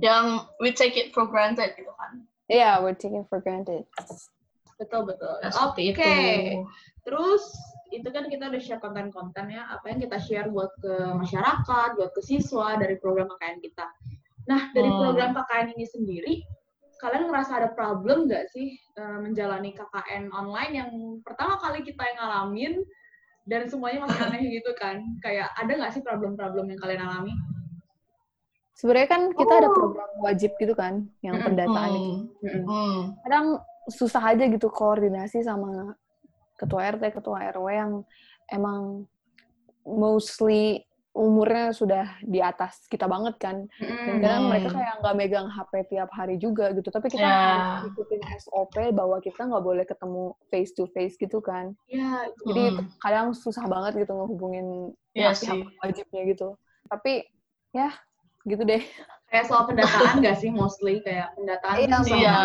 yang 0.00 0.46
we 0.62 0.70
take 0.70 0.96
it 0.96 1.12
for 1.12 1.26
granted 1.26 1.74
gitu 1.76 1.90
kan 1.98 2.22
Yeah, 2.48 2.80
we're 2.80 2.96
taking 2.96 3.28
for 3.28 3.44
granted. 3.44 3.84
Betul, 4.80 5.04
betul. 5.04 5.36
Oke. 5.36 5.52
seperti 5.52 5.82
itu 5.92 6.64
Terus 7.04 7.44
itu 7.92 8.08
kan 8.08 8.24
kita 8.32 8.48
udah 8.48 8.56
share 8.56 8.80
konten-konten 8.80 9.52
ya, 9.52 9.68
apa 9.68 9.84
yang 9.92 10.00
kita 10.00 10.16
share 10.16 10.48
buat 10.48 10.72
ke 10.80 11.12
masyarakat, 11.12 11.88
buat 12.00 12.10
ke 12.16 12.20
siswa 12.24 12.80
dari 12.80 12.96
program 12.96 13.28
KKN 13.36 13.60
kita. 13.60 13.84
Nah, 14.48 14.72
dari 14.72 14.88
Hmm. 14.88 14.96
program 14.96 15.36
KKN 15.36 15.76
ini 15.76 15.84
sendiri, 15.84 16.34
kalian 16.98 17.30
ngerasa 17.30 17.52
ada 17.62 17.68
problem 17.72 18.26
nggak 18.26 18.50
sih 18.50 18.74
eh, 18.74 19.18
menjalani 19.22 19.70
KKN 19.74 20.34
online 20.34 20.72
yang 20.74 20.90
pertama 21.22 21.58
kali 21.62 21.86
kita 21.86 22.02
yang 22.02 22.18
ngalamin 22.22 22.74
dan 23.48 23.64
semuanya 23.70 24.04
masih 24.04 24.20
aneh 24.28 24.42
gitu 24.60 24.70
kan? 24.76 25.00
Kayak 25.24 25.48
ada 25.56 25.72
nggak 25.72 25.92
sih 25.96 26.02
problem-problem 26.04 26.68
yang 26.74 26.80
kalian 26.82 27.02
alami? 27.06 27.32
Sebenarnya 28.78 29.08
kan 29.10 29.22
kita 29.34 29.52
ada 29.58 29.68
Oh. 29.70 29.74
program 29.74 30.10
wajib 30.22 30.54
gitu 30.54 30.70
kan, 30.78 31.10
yang 31.18 31.42
pendataan 31.42 31.90
itu. 31.98 32.02
hmm. 32.06 32.46
Mm-mm. 32.46 32.62
Hmm. 32.62 33.00
Kadang 33.26 33.46
susah 33.90 34.22
aja 34.22 34.44
gitu 34.46 34.70
koordinasi 34.70 35.42
sama 35.42 35.98
ketua 36.54 36.86
RT, 36.94 37.10
ketua 37.10 37.50
RW 37.50 37.66
yang 37.74 37.92
emang 38.52 39.06
mostly 39.82 40.84
umurnya 41.18 41.74
sudah 41.74 42.22
di 42.22 42.38
atas 42.38 42.86
kita 42.86 43.04
banget 43.04 43.34
kan. 43.36 43.66
Dan 43.76 44.22
kadang 44.22 44.46
Hmm. 44.46 44.50
mereka 44.50 44.68
kayak 44.70 44.94
nggak 45.02 45.16
megang 45.16 45.48
HP 45.48 45.72
tiap 45.88 46.10
hari 46.10 46.38
juga 46.38 46.70
gitu. 46.70 46.86
Tapi 46.86 47.06
kita 47.08 47.18
Ya. 47.20 47.34
harus 47.74 47.90
ikutin 47.90 48.22
SOP 48.38 48.74
bahwa 48.92 49.18
kita 49.18 49.42
nggak 49.42 49.60
boleh 49.60 49.82
ketemu 49.82 50.22
face 50.46 50.70
to 50.72 50.86
face 50.88 51.14
gitu 51.14 51.38
kan. 51.38 51.74
Ya, 51.86 52.22
itu. 52.24 52.42
Jadi 52.46 52.64
Mm. 52.72 52.86
kadang 52.98 53.26
susah 53.32 53.66
banget 53.66 53.98
gitu 53.98 54.14
ngehubungin 54.14 54.94
pihak-pihak 55.10 55.58
sih. 55.58 55.78
wajibnya 55.82 56.22
gitu. 56.24 56.48
Tapi 56.86 57.26
ya 57.70 57.90
gitu 58.44 58.62
deh. 58.62 58.80
kayak 59.28 59.44
soal 59.44 59.68
pendataan 59.68 60.24
nggak 60.24 60.38
sih 60.38 60.48
mostly 60.48 61.02
kayak 61.02 61.34
pendataan 61.34 61.76
Iya, 61.76 61.98
soal- 62.00 62.16
Iya, 62.16 62.38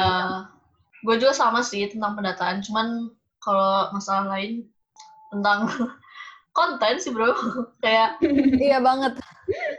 gue 1.00 1.16
juga 1.16 1.32
sama 1.32 1.62
sih 1.62 1.88
tentang 1.88 2.12
pendataan. 2.14 2.60
Cuman 2.60 3.08
kalau 3.38 3.88
masalah 3.92 4.34
lain 4.34 4.68
tentang 5.30 5.72
konten 6.54 6.96
sih 6.98 7.10
bro, 7.10 7.34
kayak 7.84 8.22
iya 8.56 8.78
banget. 8.80 9.18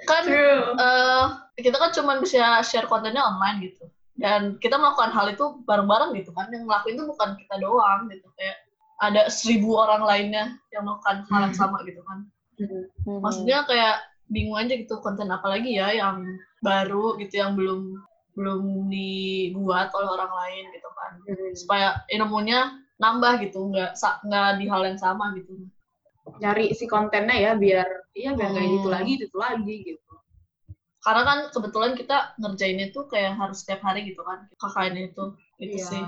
kan 0.05 0.23
True. 0.27 0.77
eh, 0.77 1.25
kita 1.57 1.79
kan 1.79 1.91
cuma 1.91 2.19
bisa 2.19 2.61
share 2.61 2.85
kontennya 2.85 3.23
online 3.23 3.65
gitu. 3.65 3.87
Dan 4.15 4.59
kita 4.59 4.77
melakukan 4.77 5.11
hal 5.11 5.27
itu 5.29 5.59
bareng-bareng 5.65 6.15
gitu 6.15 6.31
kan. 6.31 6.47
Yang 6.51 6.67
ngelakuin 6.67 6.95
itu 6.95 7.05
bukan 7.09 7.31
kita 7.35 7.55
doang 7.59 8.07
gitu. 8.07 8.27
Kayak 8.35 8.57
ada 9.01 9.27
seribu 9.27 9.75
orang 9.75 10.03
lainnya 10.03 10.55
yang 10.71 10.85
melakukan 10.85 11.27
hal 11.27 11.41
yang 11.47 11.55
Hmm. 11.55 11.63
sama 11.67 11.79
gitu 11.83 12.03
kan. 12.05 12.19
Mhm. 12.59 13.19
Maksudnya 13.19 13.67
kayak 13.67 13.97
bingung 14.29 14.55
aja 14.55 14.75
gitu 14.75 14.99
konten 14.99 15.29
apa 15.29 15.47
lagi 15.49 15.75
ya 15.75 15.91
yang 15.91 16.23
baru 16.61 17.19
gitu 17.19 17.39
yang 17.39 17.55
belum 17.55 17.99
belum 18.35 18.89
dibuat 18.89 19.95
oleh 19.95 20.09
orang 20.11 20.33
lain 20.33 20.65
gitu 20.71 20.89
kan. 20.91 21.13
Mm-mm. 21.25 21.53
supaya 21.55 22.03
ilmunya 22.09 22.73
nambah 22.97 23.43
gitu 23.43 23.71
nggak 23.71 23.95
nggak 23.99 24.49
di 24.59 24.65
hal 24.67 24.83
yang 24.83 24.99
sama 24.99 25.35
gitu 25.35 25.55
nyari 26.43 26.75
si 26.75 26.85
kontennya 26.87 27.37
ya 27.37 27.53
biar 27.55 27.87
iya 28.15 28.31
biar 28.35 28.49
nggak 28.51 28.65
Hmm. 28.67 28.79
itu 28.81 28.89
lagi 28.91 29.13
itu 29.21 29.37
lagi 29.39 29.75
gitu. 29.85 30.13
Karena 31.05 31.23
kan 31.29 31.39
kebetulan 31.53 31.93
kita 31.95 32.33
ngerjain 32.41 32.81
itu 32.81 33.01
kayak 33.13 33.37
harus 33.37 33.61
setiap 33.61 33.85
hari 33.85 34.09
gitu 34.09 34.25
kan 34.25 34.49
KKN 34.57 34.95
itu 35.13 35.25
itu 35.61 35.77
Iya. 35.79 35.87
sih. 35.87 36.05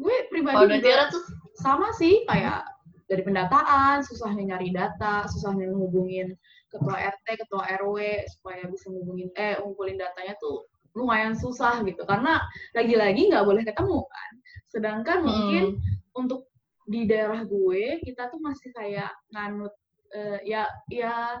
Gue 0.00 0.16
pribadi 0.32 0.56
dari 0.56 0.80
juga 0.80 0.80
Tiara 0.80 1.04
tuh? 1.12 1.22
sama 1.60 1.92
sih 1.92 2.24
kayak 2.24 2.64
dari 3.04 3.20
pendataan 3.20 4.00
susahnya 4.00 4.56
nyari 4.56 4.72
data 4.72 5.28
susahnya 5.28 5.68
ngehubungin 5.68 6.32
ketua 6.72 6.96
RT 6.96 7.26
ketua 7.44 7.66
RW 7.82 8.24
supaya 8.30 8.62
bisa 8.70 8.88
ngubungin 8.88 9.28
eh 9.36 9.58
ngumpulin 9.60 9.98
datanya 9.98 10.32
tuh 10.40 10.64
lumayan 10.96 11.34
susah 11.36 11.82
gitu. 11.86 12.02
Karena 12.08 12.40
lagi-lagi 12.74 13.30
nggak 13.30 13.44
boleh 13.46 13.62
ketemu 13.62 13.98
kan. 14.08 14.32
Sedangkan 14.70 15.18
mungkin 15.22 15.64
hmm, 15.78 16.18
untuk 16.18 16.49
di 16.90 17.06
daerah 17.06 17.46
gue 17.46 18.02
kita 18.02 18.26
tuh 18.28 18.42
masih 18.42 18.74
kayak 18.74 19.14
nganut 19.30 19.70
eh, 20.10 20.42
ya 20.42 20.66
ya 20.90 21.38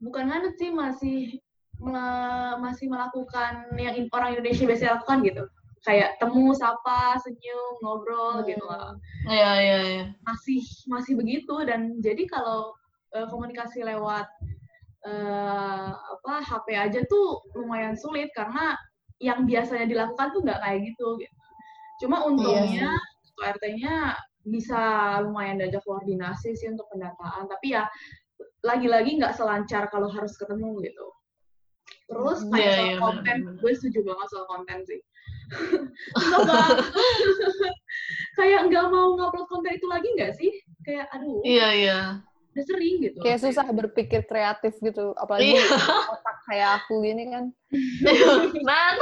bukan 0.00 0.24
nganut 0.26 0.56
sih 0.56 0.72
masih 0.72 1.36
mela- 1.76 2.56
masih 2.56 2.88
melakukan 2.88 3.68
yang 3.76 4.08
orang 4.10 4.32
Indonesia 4.32 4.64
biasa 4.64 4.96
lakukan 4.96 5.20
gitu 5.20 5.44
kayak 5.80 6.16
temu 6.16 6.52
sapa 6.52 7.16
senyum 7.20 7.72
ngobrol 7.80 8.40
Hmm. 8.40 8.48
gitu 8.48 8.64
loh 8.64 8.96
iya 9.28 9.52
iya 9.60 9.78
iya 9.84 10.04
masih 10.24 10.60
masih 10.88 11.12
begitu 11.16 11.52
dan 11.68 12.00
jadi 12.00 12.24
kalau 12.24 12.72
eh, 13.12 13.28
komunikasi 13.28 13.84
lewat 13.84 14.24
eh, 15.04 15.90
apa 15.92 16.34
HP 16.40 16.66
aja 16.76 17.00
tuh 17.04 17.40
lumayan 17.52 17.96
sulit 17.96 18.28
karena 18.32 18.76
yang 19.20 19.44
biasanya 19.44 19.84
dilakukan 19.84 20.32
tuh 20.32 20.40
nggak 20.40 20.60
kayak 20.60 20.80
gitu 20.88 21.20
gitu. 21.20 21.36
Cuma 22.00 22.24
untungnya 22.24 22.96
ketua 23.20 23.52
RT-nya 23.52 24.16
bisa 24.42 24.80
lumayan 25.20 25.60
diajak 25.60 25.84
koordinasi 25.84 26.54
sih 26.54 26.68
untuk 26.68 26.88
pendataan, 26.88 27.46
tapi 27.46 27.76
ya 27.76 27.84
lagi-lagi 28.60 29.20
nggak 29.20 29.36
selancar 29.36 29.88
kalau 29.88 30.08
harus 30.08 30.36
ketemu 30.36 30.80
gitu. 30.84 31.06
Terus 32.10 32.42
Hmm, 32.42 32.50
kayak 32.50 32.64
iya, 32.64 32.74
soal 32.74 32.88
iya, 32.88 32.98
konten, 32.98 33.36
benar-benar. 33.46 33.62
gue 33.62 33.72
setuju 33.76 34.00
banget 34.02 34.26
soal 34.32 34.46
konten 34.48 34.78
sih. 34.82 35.00
Kayak 38.38 38.60
nggak 38.70 38.86
mau 38.88 39.14
ngupload 39.18 39.46
konten 39.46 39.72
itu 39.76 39.86
lagi 39.86 40.08
nggak 40.16 40.32
sih? 40.38 40.50
Kayak 40.82 41.06
aduh, 41.12 41.40
iya 41.44 41.68
iya 41.76 41.98
udah 42.50 42.64
sering 42.66 42.98
gitu. 42.98 43.18
Kayak 43.22 43.38
susah 43.46 43.62
berpikir 43.70 44.26
kreatif 44.26 44.74
gitu, 44.82 45.14
apalagi 45.14 45.54
Iya. 45.54 45.70
otak 46.10 46.36
kayak 46.50 46.82
aku 46.82 46.98
gini 46.98 47.30
kan. 47.30 47.44
man 48.66 48.94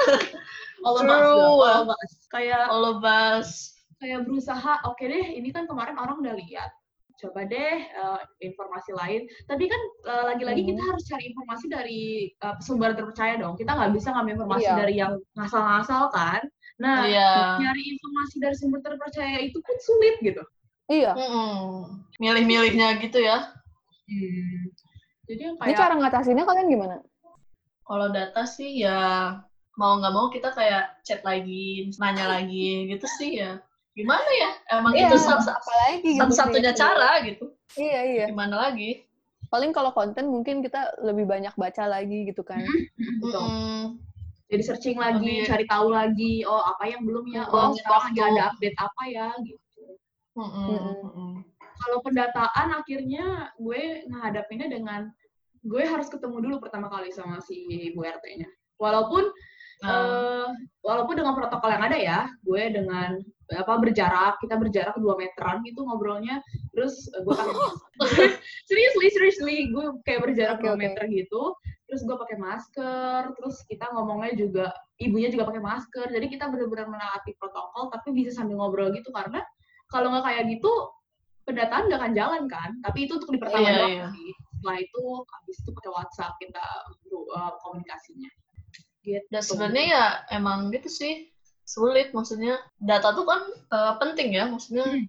all 0.85 1.01
of 1.01 1.09
us, 1.09 1.25
all 1.25 1.65
of 1.65 1.89
us. 1.89 2.13
Kayak 2.29 2.69
all 2.69 2.85
of 2.85 3.01
us 3.01 3.73
kayak 3.99 4.25
berusaha, 4.25 4.73
oke 4.87 5.03
deh, 5.03 5.27
ini 5.35 5.51
kan 5.51 5.67
kemarin 5.67 5.99
orang 5.99 6.19
udah 6.19 6.35
lihat. 6.35 6.71
Coba 7.19 7.43
deh 7.45 7.77
eh, 7.83 8.21
informasi 8.41 8.95
lain. 8.95 9.27
Tapi 9.45 9.65
kan 9.67 9.81
eh, 10.07 10.25
lagi-lagi 10.31 10.63
Mhm. 10.63 10.69
kita 10.71 10.83
harus 10.87 11.03
cari 11.05 11.25
informasi 11.29 11.67
dari 11.67 12.03
eh, 12.31 12.57
sumber 12.63 12.95
terpercaya 12.95 13.35
dong. 13.37 13.59
Kita 13.59 13.75
nggak 13.75 13.91
bisa 13.93 14.15
ngambil 14.15 14.35
informasi 14.39 14.71
Iya. 14.71 14.77
dari 14.79 14.95
yang 14.97 15.13
ngasal-ngasal 15.35 16.15
kan. 16.15 16.41
Nah, 16.79 17.11
iya 17.11 17.59
nyari 17.59 17.83
informasi 17.91 18.39
dari 18.39 18.55
sumber 18.55 18.79
terpercaya 18.79 19.43
itu 19.43 19.59
pun 19.59 19.77
sulit 19.83 20.15
gitu. 20.23 20.43
Iya. 20.89 21.13
Mm-mm. 21.13 22.07
milih-milihnya 22.19 22.99
gitu 22.99 23.21
ya 23.21 23.51
Jadi 25.29 25.43
yang 25.45 25.57
Ini 25.61 25.63
kayak 25.69 25.77
cara 25.77 25.95
ngatasinnya 26.01 26.45
kalian 26.49 26.69
gimana? 26.73 26.97
kalau 27.85 28.09
data 28.09 28.45
sih 28.45 28.85
ya 28.85 29.33
mau 29.77 29.97
nggak 29.97 30.13
mau 30.13 30.29
kita 30.29 30.53
kayak 30.53 30.99
chat 31.05 31.21
lagi 31.25 31.89
nanya 31.97 32.29
lagi 32.29 32.85
gitu 32.89 33.05
sih 33.09 33.41
ya 33.41 33.61
gimana 33.99 34.31
ya 34.31 34.51
emang 34.73 34.95
Iya, 34.95 35.11
itu 35.11 35.17
satu 35.19 35.51
apalagi 35.51 35.99
gitu 36.07 36.21
satu-satunya 36.23 36.73
sih. 36.73 36.79
cara 36.79 37.11
gitu 37.27 37.45
Iya, 37.75 38.01
iya. 38.07 38.25
gimana 38.31 38.71
lagi 38.71 39.03
Paling 39.49 39.73
kalau 39.73 39.91
konten 39.91 40.29
mungkin 40.29 40.61
kita 40.61 40.93
lebih 41.01 41.25
banyak 41.25 41.57
baca 41.57 41.89
lagi 41.89 42.29
gitu 42.29 42.45
kan. 42.45 42.61
Betul. 43.17 43.41
Mm-mm. 43.41 43.97
jadi 44.45 44.61
searching 44.63 44.97
lagi, 44.97 45.25
Lebih- 45.41 45.49
cari 45.49 45.65
tahu 45.65 45.89
lagi, 45.89 46.45
oh 46.45 46.61
apa 46.61 46.85
yang 46.85 47.01
belum 47.01 47.25
ya, 47.33 47.49
oh 47.49 47.73
Buang 47.73 47.73
sekarang 47.73 48.13
lagi 48.13 48.21
ada 48.29 48.43
update 48.53 48.77
apa 48.77 49.03
ya 49.09 49.29
gitu. 49.41 49.83
Mm-mm. 50.37 50.69
Mm-mm. 50.69 50.95
Mm-mm. 51.01 51.33
kalau 51.81 51.99
pendataan 52.03 52.69
akhirnya 52.77 53.25
gue 53.57 53.83
menghadapinya 54.05 54.67
dengan 54.69 55.01
gue 55.65 55.83
harus 55.83 56.13
ketemu 56.13 56.37
dulu 56.45 56.57
pertama 56.61 56.93
kali 56.93 57.09
sama 57.09 57.41
si 57.41 57.65
Bu 57.97 58.05
RT-nya. 58.05 58.49
Walaupun 58.77 59.33
Eh, 59.79 60.49
walaupun 60.83 61.15
dengan 61.15 61.39
protokol 61.39 61.71
yang 61.71 61.85
ada 61.87 61.99
ya, 61.99 62.21
gue 62.43 62.63
dengan 62.75 63.15
apa 63.49 63.75
berjarak, 63.79 64.43
kita 64.43 64.59
berjarak 64.59 64.99
dua 64.99 65.15
meteran 65.15 65.63
gitu 65.63 65.87
ngobrolnya, 65.87 66.43
terus 66.75 67.07
eh, 67.15 67.23
gue 67.23 67.31
pakai 67.31 67.55
masker. 67.55 67.87
seriously, 68.69 69.09
seriously, 69.15 69.57
gue 69.71 70.03
kayak 70.03 70.27
berjarak 70.27 70.59
dua 70.59 70.75
oke. 70.75 70.83
meter 70.83 71.07
gitu, 71.07 71.55
terus 71.87 72.03
gue 72.03 72.17
pakai 72.19 72.37
masker, 72.43 73.21
terus 73.39 73.63
kita 73.71 73.87
ngomongnya 73.95 74.35
juga 74.35 74.67
ibunya 74.99 75.31
juga 75.31 75.47
pakai 75.47 75.63
masker, 75.63 76.07
jadi 76.11 76.27
kita 76.27 76.51
benar-benar 76.51 76.91
menaati 76.91 77.39
protokol, 77.39 77.95
tapi 77.95 78.11
bisa 78.19 78.35
sambil 78.35 78.59
ngobrol 78.59 78.91
gitu 78.91 79.15
karena 79.15 79.39
kalau 79.95 80.11
nggak 80.11 80.27
kayak 80.27 80.43
gitu 80.59 80.73
pendataan 81.47 81.87
nggak 81.87 82.01
akan 82.03 82.13
jalan 82.19 82.43
kan? 82.51 82.71
Tapi 82.83 83.07
itu 83.07 83.17
untuk 83.17 83.31
di 83.31 83.41
pertama 83.41 83.65
Iya, 83.65 83.79
doang 83.79 84.13
sih. 84.13 84.31
Setelah 84.59 84.77
itu 84.83 85.03
habis 85.23 85.57
itu 85.63 85.71
pakai 85.71 85.91
WhatsApp 85.95 86.33
kita 86.43 86.67
uh, 87.09 87.53
komunikasinya 87.63 88.29
gitu. 89.09 89.25
Dan 89.29 89.41
sebenarnya 89.41 89.85
ya 89.87 90.05
emang 90.33 90.69
gitu 90.69 90.87
sih 90.87 91.27
sulit 91.63 92.13
maksudnya. 92.13 92.57
Data 92.79 93.13
tuh 93.13 93.25
kan 93.25 93.41
eh, 93.49 93.93
penting 93.97 94.29
ya 94.31 94.45
maksudnya 94.45 94.85
Hmm. 94.85 95.05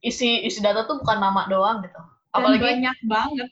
isi 0.00 0.42
isi 0.42 0.60
data 0.60 0.84
tuh 0.84 0.98
bukan 0.98 1.18
nama 1.18 1.44
doang 1.46 1.80
gitu. 1.80 1.96
Dan 1.96 2.32
apalagi 2.32 2.60
banyak 2.62 2.96
banget. 3.04 3.48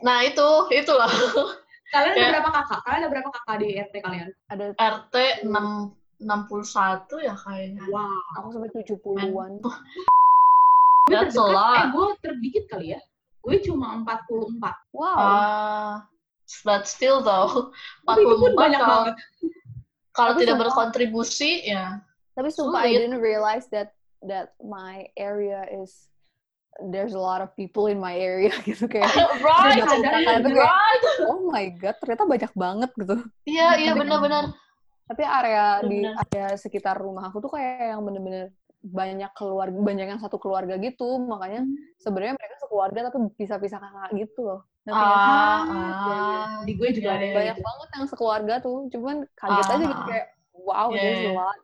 Nah 0.00 0.22
itu 0.22 0.48
itulah. 0.70 1.10
Kalian 1.90 2.10
ada 2.10 2.16
Kayak- 2.16 2.32
berapa 2.34 2.50
kakak? 2.52 2.80
Kalian 2.82 2.98
ada 2.98 3.08
berapa 3.08 3.28
kakak 3.30 3.56
di 3.56 3.68
RT 3.76 3.94
kalian? 4.00 4.28
Ada 4.48 4.64
RT 4.74 5.14
6 5.46 5.94
61 6.18 7.06
ya 7.20 7.34
kayaknya. 7.36 7.82
Wow. 7.86 8.18
Aku 8.34 8.46
sampai 8.50 8.70
70-an. 8.72 9.50
gue 9.60 9.74
That's 11.06 11.36
a 11.36 11.38
terdekat 11.38 11.52
lot. 11.52 11.76
eh 11.76 11.84
gue 11.90 12.06
terdikit 12.18 12.64
kali 12.66 12.86
ya. 12.90 13.00
Gue 13.38 13.60
cuma 13.60 13.92
44 14.00 14.56
Wow. 14.90 15.14
Ah, 15.14 15.94
but 16.62 16.86
still 16.86 17.18
though 17.18 17.74
tapi 18.04 18.22
itu 18.26 18.36
pun 18.38 18.52
44 18.54 18.62
banyak 18.62 18.80
kalau, 18.80 18.90
banget 18.92 19.14
kalau 20.14 20.32
tidak 20.36 20.54
sumpah- 20.54 20.62
berkontribusi 20.70 21.52
ya 21.66 21.98
Tapi 22.34 22.48
sumpah 22.50 22.82
I 22.82 22.90
sulit. 22.90 22.98
didn't 23.06 23.22
realize 23.22 23.66
that 23.70 23.94
that 24.22 24.54
my 24.58 25.06
area 25.14 25.62
is 25.70 26.10
there's 26.90 27.14
a 27.14 27.22
lot 27.22 27.38
of 27.38 27.54
people 27.54 27.86
in 27.86 27.98
my 27.98 28.10
area 28.12 28.50
gitu 28.68 28.86
kayak 28.86 29.06
right 29.46 29.78
tuh 29.78 30.02
kayak, 30.02 30.42
right 30.42 31.02
oh 31.30 31.46
my 31.46 31.70
god 31.78 31.94
ternyata 32.02 32.26
banyak 32.26 32.52
banget 32.54 32.90
gitu. 32.98 33.16
iya 33.46 33.78
iya 33.78 33.90
Tapi- 33.94 34.00
benar-benar 34.02 34.44
Tapi 35.04 35.20
area 35.20 35.84
di 35.84 36.00
Bener. 36.00 36.16
area 36.16 36.46
sekitar 36.56 36.96
rumah 36.96 37.28
aku 37.28 37.44
tuh 37.44 37.52
kayak 37.52 37.92
yang 37.92 38.00
bener-bener 38.02 38.50
banyak 38.80 39.28
keluarga 39.36 39.76
banyak 39.76 40.06
yang 40.08 40.20
satu 40.20 40.40
keluarga 40.40 40.80
gitu 40.80 41.20
makanya 41.20 41.60
sebenarnya 42.00 42.34
mereka 42.36 42.54
sekeluarga 42.58 42.98
tapi 43.08 43.16
pisah-pisah 43.36 43.78
kakak 43.80 44.10
gitu 44.16 44.40
loh. 44.44 44.60
Sih? 44.84 44.92
ah, 44.92 45.60
Iya, 45.64 46.14
iya. 46.14 46.38
ah. 46.38 46.60
di 46.62 46.72
gue 46.74 46.88
juga 46.92 47.08
Iya, 47.08 47.16
ada 47.16 47.24
iya, 47.24 47.34
banyak 47.34 47.56
gitu. 47.56 47.64
banget 47.64 47.88
yang 47.90 48.06
sekeluarga 48.06 48.54
tuh 48.60 48.76
cuman 48.88 49.16
kaget 49.34 49.66
aja 49.66 49.76
gitu 49.82 49.96
Ah. 49.96 50.06
kayak 50.06 50.26
wow 50.54 50.88
Iya, 50.88 51.00
there's 51.00 51.20
iya. 51.20 51.30
a 51.30 51.34
lot. 51.34 51.58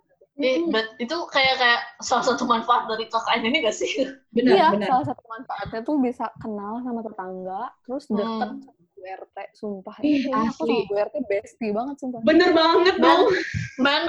But 0.67 0.97
itu 0.97 1.17
kayak 1.29 1.55
kayak 1.55 1.81
salah 2.01 2.25
satu 2.25 2.45
manfaat 2.45 2.89
dari 2.89 3.05
KKN 3.07 3.45
ini 3.45 3.61
gak 3.61 3.77
sih? 3.77 3.93
benar 4.31 4.53
iya, 4.53 4.67
benar 4.73 4.89
salah 4.97 5.07
satu 5.07 5.25
manfaatnya 5.27 5.81
tuh 5.83 5.97
bisa 5.99 6.33
kenal 6.39 6.81
sama 6.81 7.01
tetangga, 7.01 7.63
terus 7.83 8.05
deket 8.07 8.25
Hmm. 8.49 8.65
sama 8.65 8.73
Bu 8.91 9.05
RT, 9.07 9.37
sumpah. 9.55 9.97
Ih, 10.01 10.21
Ini 10.23 10.33
aku 10.33 10.65
asli. 10.65 10.77
sama 10.77 10.85
Bu 10.87 10.95
RT 10.99 11.17
bestie 11.27 11.71
banget, 11.71 11.97
sumpah. 11.99 12.21
bener 12.23 12.51
banget 12.51 12.95
dong 12.97 13.21
man, 13.79 14.09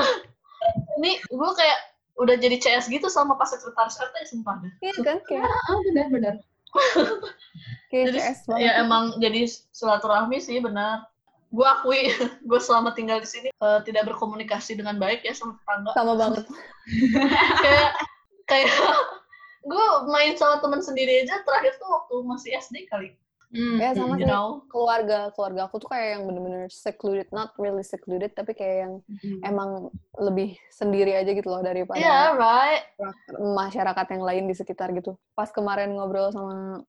ini 0.98 1.12
gue 1.22 1.52
kayak 1.54 1.80
udah 2.14 2.36
jadi 2.38 2.56
CS 2.56 2.86
gitu 2.88 3.08
sama 3.08 3.34
pas 3.34 3.48
sekretaris 3.48 3.96
RT 3.98 4.16
sumpah. 4.26 4.56
Iya 4.80 4.94
kan, 5.00 5.18
kayak, 5.26 5.44
ah 5.44 5.80
benar 5.86 6.08
benar 6.08 6.34
kayak 6.38 6.51
Jadi. 7.92 8.20
Ya 8.56 8.80
emang 8.80 9.20
jadi 9.20 9.48
silaturahmi 9.76 10.40
sih 10.40 10.64
benar. 10.64 11.06
Gue 11.52 11.68
akui, 11.68 12.16
gue 12.50 12.60
selama 12.64 12.96
tinggal 12.96 13.20
di 13.20 13.28
sini 13.28 13.50
eh, 13.52 13.80
tidak 13.84 14.08
berkomunikasi 14.08 14.80
dengan 14.80 14.96
baik 14.96 15.28
ya 15.28 15.36
sama 15.36 15.60
tetangga. 15.60 15.92
Sama 15.92 16.14
banget. 16.16 16.46
kayak 17.64 17.92
kayak 18.48 18.72
gue 19.68 19.86
main 20.08 20.34
sama 20.40 20.64
teman 20.64 20.80
sendiri 20.80 21.28
aja 21.28 21.44
terakhir 21.44 21.76
tuh 21.78 21.90
waktu 21.92 22.16
masih 22.24 22.50
SD 22.56 22.88
kali. 22.88 23.20
Hmm, 23.52 23.78
Ya, 23.84 23.92
sama 23.92 24.16
You 24.16 24.24
sih. 24.24 24.32
know? 24.32 24.64
Keluarga, 24.72 25.28
keluarga 25.36 25.68
aku 25.68 25.84
tuh 25.84 25.92
kayak 25.92 26.08
yang 26.18 26.24
bener-bener 26.24 26.72
secluded, 26.72 27.28
not 27.36 27.52
really 27.60 27.84
secluded, 27.84 28.32
tapi 28.32 28.56
kayak 28.56 28.88
yang 28.88 28.94
emang 29.44 29.92
lebih 30.16 30.56
sendiri 30.72 31.12
aja 31.20 31.28
gitu 31.36 31.52
loh 31.52 31.60
daripada 31.60 32.00
Yeah, 32.00 32.32
right. 32.40 32.88
masyarakat 33.36 34.08
yang 34.16 34.24
lain 34.24 34.44
di 34.48 34.56
sekitar 34.56 34.96
gitu. 34.96 35.20
Pas 35.36 35.52
kemarin 35.52 35.92
ngobrol 35.92 36.32
sama 36.32 36.80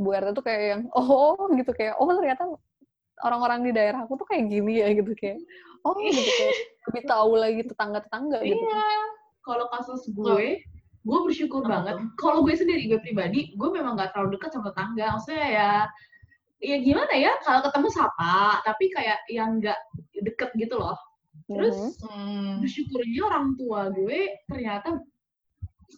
Bu 0.00 0.10
RT 0.10 0.32
tuh 0.32 0.42
kayak 0.42 0.62
yang, 0.64 0.82
oh 0.98 1.36
gitu 1.52 1.70
kayak, 1.76 2.00
oh 2.00 2.08
ternyata 2.16 2.48
orang-orang 3.20 3.68
di 3.68 3.70
daerah 3.76 4.08
aku 4.08 4.16
tuh 4.16 4.26
kayak 4.26 4.48
gini 4.48 4.80
ya 4.80 4.88
gitu 4.90 5.12
kayak, 5.12 5.36
oh 5.84 5.92
gitu 6.00 6.16
kayak 6.18 6.54
lebih 6.88 7.02
tahu 7.04 7.30
lagi 7.36 7.60
tetangga-tetangga 7.68 8.40
gitu. 8.40 8.56
Iya. 8.64 8.84
kalau 9.44 9.68
kasus 9.68 10.08
gue 10.08 10.64
gue 11.04 11.18
bersyukur 11.28 11.60
banget. 11.68 12.00
kalau 12.16 12.40
gue 12.42 12.56
sendiri 12.56 12.88
gue 12.88 13.00
pribadi 13.00 13.52
gue 13.52 13.68
memang 13.68 13.92
nggak 13.94 14.16
terlalu 14.16 14.40
dekat 14.40 14.56
sama 14.56 14.72
tetangga 14.72 15.04
maksudnya 15.12 15.46
ya 15.52 15.70
ya 16.64 16.76
gimana 16.80 17.12
ya 17.12 17.32
kalau 17.44 17.60
ketemu 17.60 17.88
sapa 17.92 18.64
tapi 18.64 18.88
kayak 18.88 19.20
yang 19.28 19.60
nggak 19.60 19.76
deket 20.24 20.50
gitu 20.56 20.80
loh. 20.80 20.96
Terus 21.44 21.76
Mhm. 22.00 22.08
Hmm. 22.08 22.52
bersyukurnya 22.64 23.20
orang 23.28 23.52
tua 23.60 23.92
gue 23.92 24.32
ternyata 24.48 24.96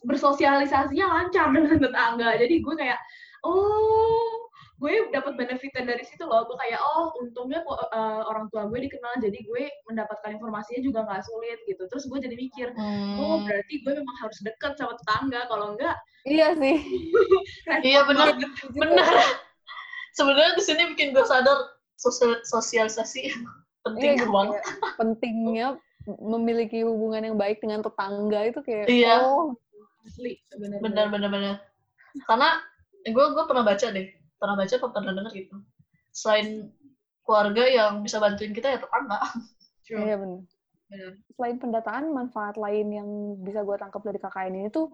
bersosialisasinya 0.03 1.07
lancar 1.07 1.55
dengan 1.55 1.79
tetangga. 1.79 2.35
Jadi 2.43 2.55
gue 2.67 2.75
kayak 2.75 2.99
oh 3.47 4.51
gue 4.77 4.93
dapat 5.09 5.41
benefitnya 5.41 5.89
dari 5.89 6.05
situ 6.05 6.21
loh 6.23 6.45
gue 6.45 6.57
kayak 6.59 6.77
oh 6.77 7.09
untungnya 7.17 7.65
kok, 7.65 7.81
eh, 7.89 8.23
orang 8.29 8.53
tua 8.53 8.69
gue 8.69 8.77
dikenal 8.85 9.17
jadi 9.19 9.39
gue 9.41 9.63
mendapatkan 9.89 10.37
informasinya 10.37 10.81
juga 10.85 11.01
nggak 11.03 11.25
sulit 11.25 11.59
gitu 11.65 11.81
terus 11.89 12.05
gue 12.05 12.19
jadi 12.21 12.37
mikir 12.37 12.69
oh 13.17 13.41
Hmm. 13.41 13.49
berarti 13.49 13.75
gue 13.81 13.93
memang 13.97 14.17
harus 14.21 14.37
dekat 14.45 14.77
sama 14.77 14.93
tetangga 14.97 15.49
kalau 15.49 15.73
enggak 15.73 15.97
Iya 16.27 16.53
sih. 16.55 16.77
Iya, 17.87 18.03
bener. 18.03 18.35
banget. 18.35 18.51
Benar. 18.75 19.15
Sebenarnya 20.13 20.53
di 20.55 20.65
sini 20.65 20.83
bikin 20.91 21.15
gue 21.15 21.23
sadar 21.23 21.79
sosial 21.95 22.43
sosialisasi 22.43 23.31
penting 23.87 24.19
Iya 24.19 24.21
gitu, 24.21 24.29
banget. 24.29 24.59
kayak 24.59 24.97
pentingnya 24.99 25.67
memiliki 26.19 26.83
hubungan 26.83 27.23
yang 27.25 27.37
baik 27.37 27.63
dengan 27.63 27.81
tetangga 27.81 28.41
itu 28.45 28.59
kayak 28.61 28.87
Iya. 28.91 29.23
oh 29.23 29.55
asli 30.03 30.37
Benar 30.83 31.09
benar 31.09 31.31
benar. 31.31 31.55
Karena 32.23 32.61
gue 33.03 33.25
gue 33.33 33.45
pernah 33.47 33.63
baca 33.63 33.87
deh, 33.87 34.07
pernah 34.37 34.55
baca 34.55 34.75
apa 34.77 34.89
pernah 34.93 35.13
dengar 35.13 35.33
gitu. 35.33 35.57
Selain 36.13 36.71
keluarga 37.23 37.65
yang 37.67 38.01
bisa 38.01 38.17
bantuin 38.23 38.53
kita 38.55 38.69
ya 38.73 38.79
tetangga. 38.81 39.19
Iya 39.87 40.15
benar. 40.19 40.41
Bener. 40.87 41.13
Selain 41.35 41.57
pendataan, 41.59 42.05
manfaat 42.15 42.55
lain 42.57 42.87
yang 42.95 43.09
bisa 43.43 43.61
gue 43.67 43.77
tangkap 43.77 44.03
dari 44.03 44.19
KKN 44.19 44.55
ini 44.57 44.69
tuh 44.71 44.87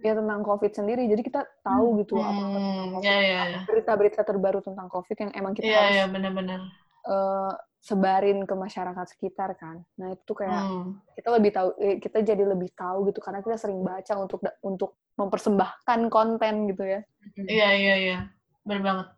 ya 0.00 0.12
tentang 0.16 0.40
COVID 0.44 0.72
sendiri. 0.72 1.08
Jadi 1.08 1.22
kita 1.24 1.44
tahu 1.60 2.00
gitu 2.00 2.20
apa 2.20 2.40
Hmm, 2.40 3.00
ya 3.04 3.16
ya 3.20 3.40
ya. 3.48 3.60
berita-berita 3.68 4.20
terbaru 4.24 4.60
tentang 4.64 4.88
COVID 4.88 5.16
yang 5.16 5.30
emang 5.36 5.52
kita 5.56 5.68
Iya 5.68 5.80
harus 5.80 5.96
ya 5.96 6.04
benar-benar. 6.08 6.60
eh, 7.00 7.52
sebarin 7.80 8.44
ke 8.44 8.52
masyarakat 8.52 9.06
sekitar 9.08 9.56
kan. 9.56 9.80
Nah 9.96 10.12
itu 10.12 10.20
tuh 10.28 10.36
kayak 10.44 10.60
Hmm. 10.60 11.00
kita 11.16 11.28
lebih 11.36 11.50
tahu, 11.52 11.68
eh, 11.80 11.96
kita 11.96 12.18
jadi 12.20 12.44
lebih 12.44 12.68
tahu 12.76 13.08
gitu 13.08 13.20
karena 13.24 13.40
kita 13.40 13.56
sering 13.56 13.80
baca 13.80 14.12
untuk 14.20 14.40
untuk 14.60 14.90
mempersembahkan 15.16 16.00
konten 16.12 16.54
gitu 16.68 16.84
ya. 16.84 17.00
Iya 17.36 17.68
iya 17.76 17.94
iya. 17.96 18.18
Benar 18.64 18.82
banget. 18.82 19.08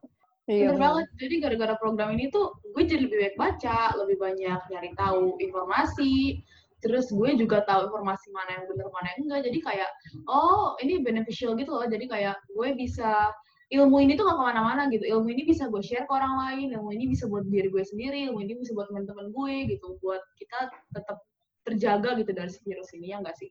Bener 0.46 0.74
bener. 0.74 0.80
banget. 0.82 1.06
Jadi 1.22 1.34
gara-gara 1.38 1.74
program 1.78 2.10
ini 2.18 2.26
tuh 2.34 2.50
gue 2.74 2.82
jadi 2.82 3.06
lebih 3.06 3.18
baik 3.18 3.36
baca, 3.38 3.94
lebih 3.98 4.16
banyak 4.18 4.60
nyari 4.70 4.90
tahu 4.98 5.38
informasi. 5.38 6.42
Terus 6.82 7.14
gue 7.14 7.30
juga 7.38 7.62
tahu 7.62 7.86
informasi 7.86 8.26
mana 8.34 8.50
yang 8.58 8.64
benar 8.66 8.88
mana 8.90 9.06
yang 9.14 9.20
enggak. 9.30 9.40
Jadi 9.46 9.58
kayak 9.62 9.90
oh 10.26 10.74
ini 10.82 10.98
beneficial 11.06 11.54
gitu 11.54 11.70
loh. 11.70 11.86
Jadi 11.86 12.10
kayak 12.10 12.36
gue 12.50 12.68
bisa 12.74 13.30
ilmu 13.72 14.04
ini 14.04 14.18
tuh 14.18 14.26
gak 14.28 14.36
ke 14.36 14.44
mana-mana 14.50 14.82
gitu. 14.90 15.06
Ilmu 15.06 15.30
ini 15.30 15.46
bisa 15.46 15.70
gue 15.70 15.78
share 15.78 16.04
ke 16.04 16.12
orang 16.12 16.34
lain. 16.34 16.74
Ilmu 16.74 16.90
ini 16.90 17.06
bisa 17.14 17.30
buat 17.30 17.46
diri 17.46 17.70
gue 17.70 17.84
sendiri. 17.86 18.26
Ilmu 18.28 18.42
ini 18.42 18.58
bisa 18.58 18.74
buat 18.74 18.90
teman-teman 18.90 19.30
gue 19.30 19.54
gitu. 19.78 19.94
Buat 20.02 20.26
kita 20.36 20.74
tetap 20.90 21.22
terjaga 21.62 22.18
gitu 22.18 22.34
dari 22.34 22.50
virus 22.66 22.90
ini 22.98 23.14
ya 23.14 23.22
enggak 23.22 23.38
sih? 23.38 23.50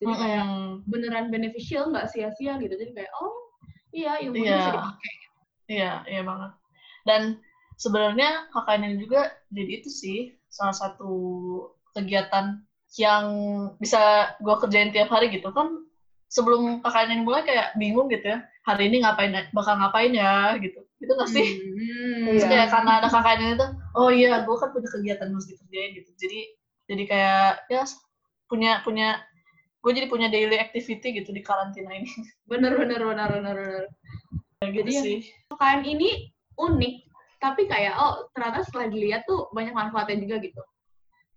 Jadi 0.00 0.14
kayak 0.14 0.46
beneran 0.88 1.28
beneficial 1.28 1.92
nggak 1.92 2.08
sia-sia 2.08 2.56
gitu. 2.56 2.74
Jadi 2.80 2.96
kayak 2.96 3.12
oh 3.20 3.47
iya 3.90 4.12
ilmu 4.20 4.34
ini 4.34 4.44
Iya. 4.44 4.56
bisa 4.56 4.70
dipakai. 4.72 5.12
Iya, 5.68 5.92
iya 6.06 6.22
banget. 6.22 6.50
Dan 7.04 7.22
sebenarnya 7.74 8.30
KKN 8.50 8.82
ini 8.84 8.96
juga 8.98 9.20
jadi 9.48 9.72
itu 9.78 9.88
sih 9.88 10.18
salah 10.48 10.72
satu 10.72 11.12
kegiatan 11.92 12.64
yang 12.96 13.24
bisa 13.76 14.00
gue 14.38 14.54
kerjain 14.58 14.90
tiap 14.90 15.08
hari 15.08 15.28
gitu 15.28 15.52
kan 15.52 15.84
sebelum 16.26 16.80
KKN 16.80 17.10
ini 17.10 17.22
mulai 17.22 17.44
kayak 17.44 17.76
bingung 17.76 18.08
gitu 18.08 18.32
ya 18.32 18.40
hari 18.62 18.88
ini 18.88 19.00
ngapain 19.00 19.28
bakal 19.52 19.76
ngapain 19.76 20.12
ya 20.12 20.56
gitu 20.56 20.80
gitu 20.98 21.12
nggak 21.12 21.30
sih 21.30 21.48
Hmm. 21.78 22.24
Terus 22.34 22.42
Iya. 22.42 22.50
kayak 22.50 22.68
karena 22.68 22.90
ada 22.98 23.08
KKN 23.08 23.40
ini 23.40 23.54
tuh 23.56 23.70
oh 23.94 24.10
iya 24.10 24.42
gue 24.42 24.56
kan 24.56 24.68
punya 24.68 24.88
kegiatan 24.88 25.28
harus 25.28 25.46
dikerjain 25.46 25.90
gitu 25.94 26.10
jadi 26.16 26.40
jadi 26.88 27.02
kayak 27.04 27.48
ya 27.68 27.82
punya 28.48 28.72
punya 28.80 29.08
gue 29.78 29.92
jadi 29.94 30.06
punya 30.10 30.26
daily 30.26 30.58
activity 30.58 31.22
gitu 31.22 31.30
di 31.30 31.40
karantina 31.40 31.94
ini. 31.94 32.10
Bener 32.50 32.74
bener 32.74 33.00
bener 33.00 33.28
bener 33.30 33.56
bener. 33.56 33.84
Kayak 34.58 34.70
gitu 34.74 34.80
Jadi 34.82 34.92
ya- 34.92 35.02
sih. 35.04 35.18
KKN 35.48 35.80
ini 35.86 36.10
unik 36.58 36.94
tapi 37.38 37.70
kayak 37.70 37.94
oh 37.94 38.26
ternyata 38.34 38.66
setelah 38.66 38.90
dilihat 38.90 39.22
tuh 39.22 39.46
banyak 39.54 39.70
manfaatnya 39.70 40.18
juga 40.18 40.36
gitu. 40.42 40.62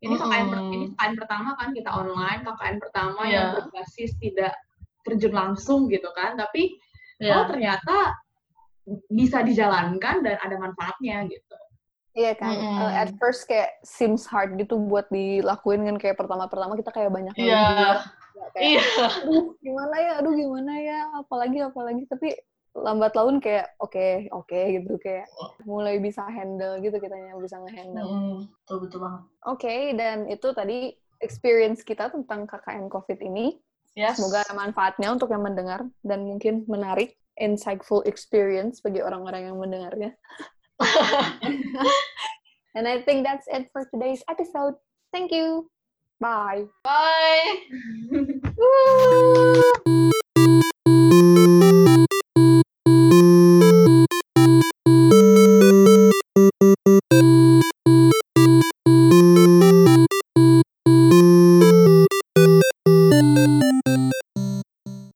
Ini 0.01 0.13
KKN 0.17 0.45
ini 0.73 0.85
KKN 0.97 1.13
pertama 1.13 1.49
kan 1.53 1.69
kita 1.71 1.89
online 1.93 2.41
KKN 2.41 2.77
pertama 2.81 3.21
Iya. 3.23 3.33
yang 3.33 3.47
berbasis 3.55 4.11
tidak 4.17 4.53
terjun 5.05 5.33
langsung 5.33 5.85
gitu 5.87 6.09
kan. 6.17 6.33
Tapi 6.33 6.73
oh 7.21 7.25
ya 7.29 7.45
ternyata 7.45 8.17
bisa 9.07 9.45
dijalankan 9.45 10.25
dan 10.25 10.41
ada 10.41 10.55
manfaatnya 10.57 11.21
gitu. 11.29 11.53
Iya 12.11 12.35
kan, 12.35 12.51
Mm-mm. 12.51 12.75
Uh, 12.81 12.91
at 12.91 13.13
first 13.21 13.47
kayak 13.47 13.77
seems 13.87 14.27
hard 14.27 14.59
gitu 14.59 14.75
buat 14.75 15.07
dilakuin 15.07 15.87
kan 15.87 15.95
kayak 15.95 16.19
pertama-pertama 16.19 16.75
kita 16.75 16.91
kayak 16.91 17.07
banyak 17.07 17.31
Iya. 17.37 17.55
nggak 17.55 17.97
kayak 18.53 18.65
Iya. 18.65 18.83
aduh 19.23 19.45
gimana 19.61 19.95
ya? 19.97 20.11
Aduh 20.19 20.33
gimana 20.33 20.73
ya? 20.79 20.99
Apalagi 21.17 21.57
apalagi. 21.61 22.03
Tapi 22.09 22.33
lambat 22.71 23.11
laun 23.19 23.43
kayak 23.43 23.75
oke 23.77 24.31
oke 24.31 24.59
gitu. 24.75 24.93
Kayak 24.97 25.27
mulai 25.67 25.99
bisa 25.99 26.23
handle 26.25 26.79
gitu 26.79 26.95
kitanya 26.97 27.35
bisa 27.37 27.59
ngehandle. 27.59 28.07
Mm, 28.07 28.37
betul 28.63 28.77
betul 28.87 28.99
banget. 29.03 29.21
oke 29.43 29.75
dan 29.99 30.17
itu 30.25 30.47
tadi 30.55 30.77
experience 31.19 31.83
kita 31.83 32.09
tentang 32.09 32.47
KKN 32.47 32.87
COVID 32.89 33.19
ini. 33.21 33.59
Yes. 33.91 34.15
semoga 34.15 34.39
ada 34.47 34.55
manfaatnya 34.55 35.11
untuk 35.11 35.35
yang 35.35 35.43
mendengar 35.43 35.83
dan 35.99 36.23
mungkin 36.23 36.63
menarik 36.63 37.19
insightful 37.35 37.99
experience 38.07 38.79
bagi 38.79 39.03
orang-orang 39.03 39.51
yang 39.51 39.59
mendengarnya. 39.59 40.15
And 42.71 42.87
I 42.87 43.03
think 43.03 43.27
that's 43.27 43.51
it 43.51 43.67
for 43.75 43.83
today's 43.91 44.23
episode. 44.31 44.79
Thank 45.11 45.35
you 45.35 45.67
bye 46.21 46.67
Bye. 46.83 47.55
Woo! 49.85 50.00